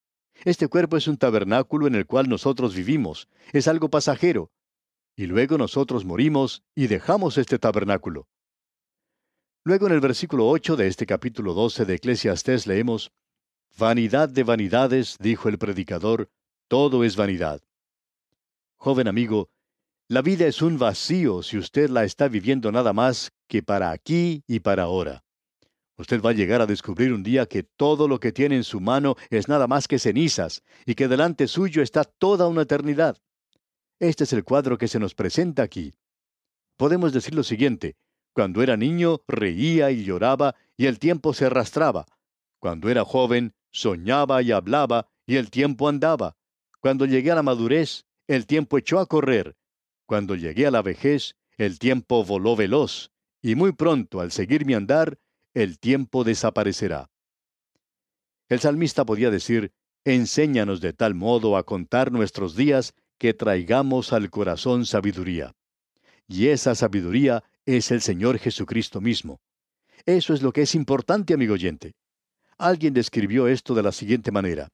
Este 0.44 0.68
cuerpo 0.68 0.98
es 0.98 1.08
un 1.08 1.18
tabernáculo 1.18 1.86
en 1.86 1.94
el 1.94 2.08
cual 2.08 2.28
nosotros 2.28 2.74
vivimos, 2.74 3.28
es 3.54 3.68
algo 3.68 3.90
pasajero. 3.90 4.52
Y 5.16 5.28
luego 5.28 5.58
nosotros 5.58 6.04
morimos 6.04 6.64
y 6.74 6.88
dejamos 6.88 7.38
este 7.38 7.60
tabernáculo. 7.60 8.28
Luego 9.64 9.86
en 9.86 9.94
el 9.94 10.00
versículo 10.00 10.50
8 10.50 10.76
de 10.76 10.88
este 10.88 11.06
capítulo 11.06 11.54
12 11.54 11.86
de 11.86 11.94
Eclesiastés 11.94 12.66
leemos, 12.66 13.12
Vanidad 13.78 14.30
de 14.30 14.44
vanidades, 14.44 15.18
dijo 15.20 15.48
el 15.48 15.58
predicador, 15.60 16.30
todo 16.68 17.04
es 17.04 17.16
vanidad. 17.16 17.62
Joven 18.78 19.08
amigo, 19.08 19.50
la 20.08 20.22
vida 20.22 20.48
es 20.48 20.62
un 20.62 20.80
vacío 20.80 21.44
si 21.44 21.58
usted 21.58 21.90
la 21.90 22.04
está 22.04 22.28
viviendo 22.28 22.72
nada 22.72 22.94
más 22.94 23.32
que 23.48 23.62
para 23.62 23.92
aquí 23.92 24.44
y 24.48 24.60
para 24.60 24.84
ahora. 24.84 25.24
Usted 26.02 26.20
va 26.20 26.32
a 26.32 26.34
llegar 26.34 26.62
a 26.62 26.66
descubrir 26.66 27.14
un 27.14 27.22
día 27.22 27.46
que 27.46 27.62
todo 27.62 28.08
lo 28.08 28.20
que 28.20 28.32
tiene 28.32 28.56
en 28.56 28.64
su 28.64 28.80
mano 28.80 29.18
es 29.30 29.48
nada 29.48 29.68
más 29.68 29.88
que 29.88 30.00
cenizas 30.00 30.64
y 30.84 30.96
que 30.96 31.08
delante 31.08 31.48
suyo 31.48 31.84
está 31.84 32.04
toda 32.04 32.48
una 32.48 32.64
eternidad. 32.64 33.20
Este 34.00 34.24
es 34.24 34.34
el 34.34 34.44
cuadro 34.44 34.80
que 34.80 34.88
se 34.88 34.98
nos 34.98 35.14
presenta 35.14 35.62
aquí. 35.62 35.94
Podemos 36.76 37.14
decir 37.14 37.36
lo 37.36 37.44
siguiente, 37.44 37.98
cuando 38.34 38.64
era 38.64 38.78
niño 38.78 39.22
reía 39.28 39.92
y 39.92 40.04
lloraba 40.04 40.56
y 40.76 40.88
el 40.88 40.98
tiempo 40.98 41.36
se 41.36 41.46
arrastraba. 41.46 42.08
Cuando 42.58 42.90
era 42.90 43.06
joven 43.06 43.54
soñaba 43.72 44.42
y 44.42 44.52
hablaba 44.52 45.08
y 45.28 45.36
el 45.36 45.52
tiempo 45.52 45.88
andaba. 45.88 46.36
Cuando 46.80 47.06
llegué 47.06 47.30
a 47.30 47.36
la 47.36 47.44
madurez, 47.44 48.06
el 48.26 48.48
tiempo 48.48 48.80
echó 48.80 48.98
a 48.98 49.06
correr. 49.06 49.56
Cuando 50.08 50.34
llegué 50.34 50.66
a 50.66 50.72
la 50.72 50.82
vejez, 50.82 51.36
el 51.60 51.78
tiempo 51.78 52.26
voló 52.26 52.56
veloz, 52.56 53.12
y 53.40 53.54
muy 53.54 53.72
pronto, 53.72 54.20
al 54.20 54.32
seguir 54.32 54.66
mi 54.66 54.74
andar, 54.74 55.20
el 55.54 55.80
tiempo 55.80 56.24
desaparecerá. 56.24 57.10
El 58.50 58.60
salmista 58.60 59.06
podía 59.06 59.30
decir, 59.30 59.72
enséñanos 60.04 60.82
de 60.82 60.94
tal 60.94 61.16
modo 61.16 61.58
a 61.58 61.64
contar 61.64 62.12
nuestros 62.12 62.56
días 62.56 62.94
que 63.18 63.34
traigamos 63.34 64.14
al 64.14 64.30
corazón 64.30 64.86
sabiduría. 64.86 65.54
Y 66.28 66.48
esa 66.48 66.76
sabiduría 66.76 67.44
es 67.66 67.92
el 67.92 68.02
Señor 68.02 68.40
Jesucristo 68.40 69.02
mismo. 69.02 69.40
Eso 70.06 70.34
es 70.34 70.42
lo 70.42 70.52
que 70.52 70.64
es 70.64 70.76
importante, 70.76 71.34
amigo 71.34 71.54
oyente. 71.54 71.94
Alguien 72.58 72.94
describió 72.94 73.48
esto 73.48 73.74
de 73.74 73.84
la 73.84 73.92
siguiente 73.92 74.32
manera. 74.32 74.70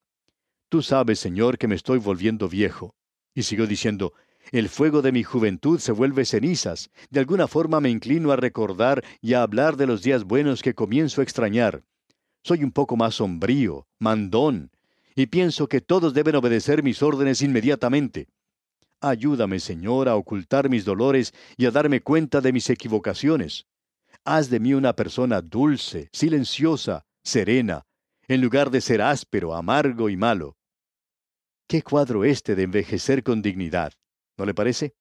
Tú 0.70 0.82
sabes, 0.82 1.20
Señor, 1.20 1.58
que 1.58 1.68
me 1.68 1.76
estoy 1.76 2.00
volviendo 2.00 2.48
viejo. 2.50 2.94
Y 3.34 3.44
siguió 3.44 3.68
diciendo, 3.68 4.14
el 4.52 4.70
fuego 4.70 5.02
de 5.02 5.12
mi 5.12 5.24
juventud 5.24 5.80
se 5.80 5.92
vuelve 5.92 6.26
cenizas. 6.26 6.90
De 7.10 7.20
alguna 7.20 7.48
forma 7.48 7.80
me 7.80 7.90
inclino 7.90 8.32
a 8.32 8.36
recordar 8.36 9.04
y 9.22 9.34
a 9.34 9.42
hablar 9.42 9.78
de 9.78 9.88
los 9.88 10.02
días 10.02 10.24
buenos 10.24 10.62
que 10.62 10.74
comienzo 10.74 11.22
a 11.22 11.24
extrañar. 11.24 11.84
Soy 12.44 12.64
un 12.64 12.72
poco 12.72 12.96
más 12.96 13.16
sombrío, 13.16 13.88
mandón, 14.00 14.72
y 15.16 15.26
pienso 15.26 15.68
que 15.68 15.82
todos 15.82 16.14
deben 16.14 16.36
obedecer 16.36 16.84
mis 16.84 17.02
órdenes 17.02 17.42
inmediatamente. 17.42 18.28
Ayúdame, 19.02 19.60
Señor, 19.60 20.10
a 20.10 20.16
ocultar 20.16 20.70
mis 20.70 20.86
dolores 20.86 21.34
y 21.58 21.66
a 21.66 21.72
darme 21.72 22.02
cuenta 22.02 22.42
de 22.42 22.54
mis 22.54 22.70
equivocaciones. 22.70 23.66
Haz 24.24 24.50
de 24.50 24.60
mí 24.60 24.74
una 24.74 24.94
persona 24.94 25.42
dulce, 25.42 26.10
silenciosa, 26.14 27.06
serena, 27.24 27.84
en 28.28 28.42
lugar 28.42 28.72
de 28.72 28.82
ser 28.82 29.02
áspero, 29.02 29.56
amargo 29.56 30.10
y 30.10 30.18
malo. 30.18 30.58
Qué 31.68 31.82
cuadro 31.82 32.24
este 32.24 32.56
de 32.56 32.64
envejecer 32.64 33.24
con 33.24 33.42
dignidad, 33.42 33.94
¿no 34.38 34.46
le 34.46 34.54
parece? 34.54 34.94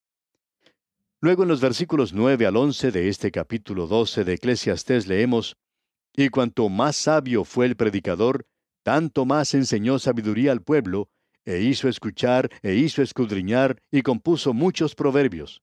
Luego 1.20 1.42
en 1.42 1.49
los 1.49 1.61
versículos 1.61 2.12
9 2.12 2.46
al 2.46 2.57
11 2.57 2.90
de 2.90 3.09
este 3.09 3.31
capítulo 3.31 3.87
12 3.87 4.25
de 4.25 4.35
Eclesiastés 4.35 5.07
leemos, 5.07 5.57
Y 6.14 6.29
cuanto 6.31 6.68
más 6.68 6.96
sabio 6.96 7.44
fue 7.44 7.66
el 7.66 7.77
predicador, 7.77 8.46
tanto 8.83 9.25
más 9.25 9.53
enseñó 9.55 9.99
sabiduría 9.99 10.53
al 10.53 10.62
pueblo, 10.62 11.09
e 11.44 11.61
hizo 11.61 11.88
escuchar, 11.88 12.51
e 12.62 12.75
hizo 12.75 13.03
escudriñar, 13.03 13.79
y 13.90 14.03
compuso 14.03 14.55
muchos 14.55 14.94
proverbios. 14.94 15.62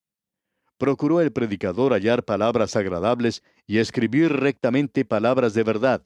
Procuró 0.77 1.21
el 1.21 1.31
predicador 1.31 1.93
hallar 1.93 2.23
palabras 2.23 2.75
agradables 2.75 3.43
y 3.65 3.77
escribir 3.79 4.31
rectamente 4.31 5.05
palabras 5.05 5.53
de 5.53 5.63
verdad. 5.63 6.03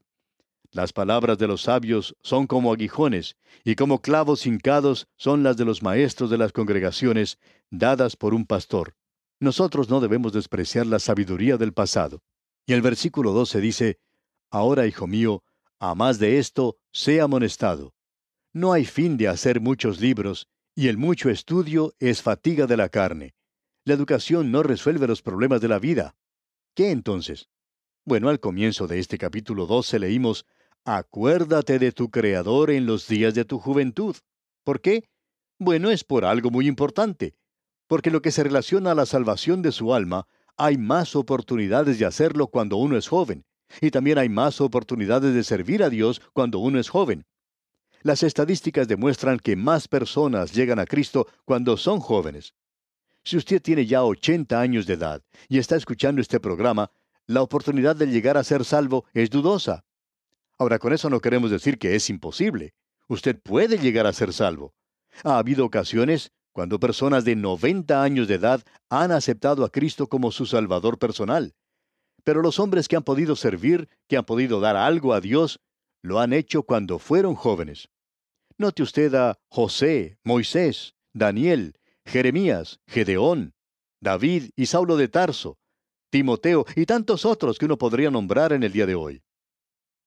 Las 0.71 0.91
palabras 0.91 1.38
de 1.38 1.47
los 1.47 1.62
sabios 1.63 2.15
son 2.21 2.45
como 2.45 2.73
aguijones, 2.73 3.38
y 3.63 3.75
como 3.75 4.01
clavos 4.01 4.45
hincados 4.45 5.08
son 5.15 5.41
las 5.41 5.56
de 5.56 5.65
los 5.65 5.82
maestros 5.82 6.30
de 6.30 6.38
las 6.38 6.51
congregaciones, 6.51 7.39
dadas 7.69 8.15
por 8.15 8.34
un 8.34 8.45
pastor. 8.45 8.95
Nosotros 9.39 9.89
no 9.89 9.99
debemos 9.99 10.34
despreciar 10.34 10.88
la 10.88 10.99
sabiduría 10.99 11.58
del 11.58 11.73
pasado. 11.73 12.23
Y 12.65 12.73
el 12.73 12.82
versículo 12.82 13.32
12 13.34 13.62
dice, 13.62 13.99
Ahora, 14.49 14.88
hijo 14.88 15.08
mío, 15.08 15.43
a 15.80 15.95
más 15.95 16.19
de 16.19 16.39
esto, 16.39 16.77
sea 16.91 17.25
amonestado. 17.25 17.93
No 18.53 18.73
hay 18.73 18.86
fin 18.86 19.17
de 19.17 19.27
hacer 19.27 19.62
muchos 19.62 19.99
libros, 19.99 20.47
y 20.75 20.88
el 20.88 20.97
mucho 20.97 21.30
estudio 21.30 21.93
es 21.99 22.21
fatiga 22.21 22.65
de 22.65 22.77
la 22.77 22.89
carne. 22.89 23.36
La 23.86 23.93
educación 23.93 24.51
no 24.51 24.63
resuelve 24.63 25.08
los 25.08 25.21
problemas 25.21 25.62
de 25.62 25.67
la 25.67 25.80
vida. 25.80 26.15
¿Qué 26.75 26.91
entonces? 26.91 27.49
Bueno, 28.06 28.30
al 28.30 28.39
comienzo 28.39 28.88
de 28.88 28.99
este 28.99 29.17
capítulo 29.17 29.65
12 29.65 29.99
leímos, 29.99 30.45
Acuérdate 30.86 31.80
de 31.80 31.91
tu 31.91 32.10
Creador 32.10 32.71
en 32.71 32.86
los 32.86 33.08
días 33.08 33.34
de 33.34 33.43
tu 33.43 33.60
juventud. 33.60 34.15
¿Por 34.63 34.80
qué? 34.80 35.10
Bueno, 35.60 35.89
es 35.89 36.03
por 36.03 36.23
algo 36.23 36.49
muy 36.49 36.67
importante. 36.67 37.36
Porque 37.88 38.12
lo 38.12 38.21
que 38.21 38.32
se 38.32 38.43
relaciona 38.43 38.91
a 38.91 38.95
la 38.95 39.06
salvación 39.06 39.62
de 39.62 39.71
su 39.71 39.93
alma, 39.93 40.28
hay 40.58 40.78
más 40.78 41.15
oportunidades 41.15 42.00
de 42.00 42.06
hacerlo 42.06 42.47
cuando 42.47 42.78
uno 42.78 42.97
es 42.97 43.08
joven, 43.08 43.45
y 43.82 43.91
también 43.91 44.17
hay 44.17 44.30
más 44.30 44.62
oportunidades 44.62 45.34
de 45.34 45.43
servir 45.43 45.84
a 45.84 45.89
Dios 45.89 46.21
cuando 46.34 46.60
uno 46.60 46.80
es 46.80 46.89
joven. 46.89 47.26
Las 48.02 48.23
estadísticas 48.23 48.88
demuestran 48.88 49.39
que 49.39 49.56
más 49.56 49.88
personas 49.88 50.54
llegan 50.54 50.80
a 50.80 50.86
Cristo 50.86 51.28
cuando 51.45 51.78
son 51.78 52.00
jóvenes. 52.00 52.54
Si 53.23 53.36
usted 53.36 53.62
tiene 53.62 53.86
ya 53.86 54.04
80 54.04 54.60
años 54.60 54.86
de 54.86 54.93
edad 54.93 55.21
y 55.50 55.58
está 55.58 55.76
escuchando 55.76 56.21
este 56.21 56.39
programa, 56.39 56.91
la 57.26 57.41
oportunidad 57.41 57.95
de 57.95 58.08
llegar 58.08 58.38
a 58.38 58.43
ser 58.43 58.63
salvo 58.63 59.06
es 59.13 59.30
dudosa. 59.30 59.84
Ahora, 60.58 60.80
con 60.80 60.93
eso 60.93 61.10
no 61.10 61.19
queremos 61.19 61.52
decir 61.52 61.78
que 61.78 61.95
es 61.95 62.10
imposible. 62.10 62.73
Usted 63.10 63.39
puede 63.39 63.78
llegar 63.78 64.08
a 64.08 64.13
ser 64.13 64.32
salvo. 64.32 64.73
Ha 65.23 65.38
habido 65.38 65.65
ocasiones 65.65 66.32
cuando 66.58 66.80
personas 66.80 67.24
de 67.24 67.36
90 67.36 68.02
años 68.02 68.28
de 68.28 68.34
edad 68.34 68.63
han 68.89 69.12
aceptado 69.12 69.63
a 69.63 69.70
Cristo 69.70 70.08
como 70.08 70.32
su 70.32 70.48
Salvador 70.48 70.98
personal. 70.98 71.54
Pero 72.24 72.41
los 72.41 72.58
hombres 72.58 72.88
que 72.88 72.96
han 72.96 73.04
podido 73.04 73.36
servir, 73.36 73.88
que 74.08 74.17
han 74.17 74.26
podido 74.26 74.60
dar 74.60 74.76
algo 74.76 75.13
a 75.13 75.22
Dios, 75.22 75.60
lo 76.02 76.20
han 76.20 76.34
hecho 76.34 76.63
cuando 76.63 76.98
fueron 76.98 77.36
jóvenes. 77.36 77.89
Note 78.58 78.82
usted 78.82 79.13
a 79.13 79.38
José, 79.52 80.17
Moisés, 80.24 80.96
Daniel, 81.13 81.76
Jeremías, 82.08 82.80
Gedeón, 82.88 83.54
David 84.02 84.50
y 84.56 84.65
Saulo 84.65 84.98
de 84.98 85.10
Tarso, 85.10 85.60
Timoteo 86.10 86.65
y 86.76 86.88
tantos 86.88 87.24
otros 87.26 87.60
que 87.60 87.65
uno 87.65 87.78
podría 87.78 88.10
nombrar 88.10 88.52
en 88.52 88.63
el 88.63 88.72
día 88.72 88.88
de 88.88 88.96
hoy. 88.96 89.22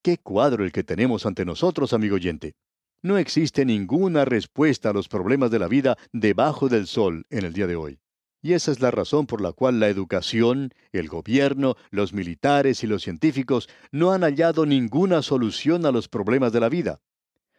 Qué 0.02 0.18
cuadro 0.18 0.64
el 0.64 0.72
que 0.72 0.82
tenemos 0.82 1.26
ante 1.26 1.44
nosotros, 1.44 1.92
amigo 1.92 2.16
oyente. 2.16 2.54
No 3.02 3.16
existe 3.16 3.64
ninguna 3.64 4.24
respuesta 4.24 4.90
a 4.90 4.92
los 4.92 5.08
problemas 5.08 5.50
de 5.50 5.58
la 5.58 5.68
vida 5.68 5.96
debajo 6.12 6.68
del 6.68 6.86
sol 6.86 7.24
en 7.30 7.44
el 7.44 7.54
día 7.54 7.66
de 7.66 7.76
hoy. 7.76 7.98
Y 8.42 8.54
esa 8.54 8.72
es 8.72 8.80
la 8.80 8.90
razón 8.90 9.26
por 9.26 9.40
la 9.40 9.52
cual 9.52 9.80
la 9.80 9.88
educación, 9.88 10.72
el 10.92 11.08
gobierno, 11.08 11.76
los 11.90 12.12
militares 12.12 12.82
y 12.82 12.86
los 12.86 13.02
científicos 13.02 13.68
no 13.90 14.12
han 14.12 14.22
hallado 14.22 14.66
ninguna 14.66 15.22
solución 15.22 15.84
a 15.86 15.92
los 15.92 16.08
problemas 16.08 16.52
de 16.52 16.60
la 16.60 16.68
vida. 16.68 17.00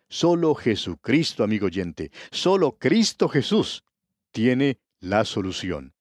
Solo 0.10 0.56
Jesucristo, 0.56 1.43
amigo 1.43 1.67
oyente, 1.67 2.12
solo 2.32 2.77
Cristo 2.77 3.30
Jesús 3.30 3.84
tiene 4.32 4.80
la 4.99 5.25
solución. 5.25 5.93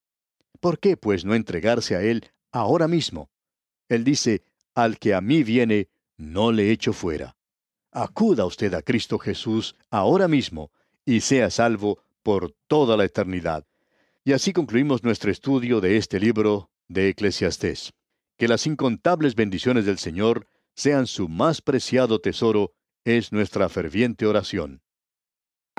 ¿Por 0.60 0.78
qué, 0.78 0.96
pues, 0.96 1.24
no 1.24 1.34
entregarse 1.34 1.96
a 1.96 2.02
Él 2.02 2.30
ahora 2.52 2.88
mismo? 2.88 3.30
Él 3.88 4.04
dice, 4.04 4.42
al 4.74 4.98
que 4.98 5.14
a 5.14 5.20
mí 5.20 5.42
viene, 5.42 5.88
no 6.16 6.52
le 6.52 6.70
echo 6.70 6.92
fuera. 6.92 7.36
Acuda 7.92 8.44
usted 8.46 8.72
a 8.74 8.82
Cristo 8.82 9.18
Jesús 9.18 9.76
ahora 9.90 10.28
mismo 10.28 10.70
y 11.04 11.22
sea 11.22 11.50
salvo 11.50 12.02
por 12.22 12.54
toda 12.68 12.96
la 12.96 13.04
eternidad. 13.04 13.66
Y 14.24 14.32
así 14.32 14.52
concluimos 14.52 15.02
nuestro 15.02 15.30
estudio 15.30 15.80
de 15.80 15.96
este 15.96 16.20
libro 16.20 16.70
de 16.88 17.08
Eclesiastés. 17.08 17.92
Que 18.36 18.48
las 18.48 18.66
incontables 18.66 19.34
bendiciones 19.34 19.86
del 19.86 19.98
Señor 19.98 20.46
sean 20.74 21.06
su 21.06 21.28
más 21.28 21.62
preciado 21.62 22.20
tesoro, 22.20 22.72
es 23.04 23.32
nuestra 23.32 23.68
ferviente 23.68 24.26
oración. 24.26 24.82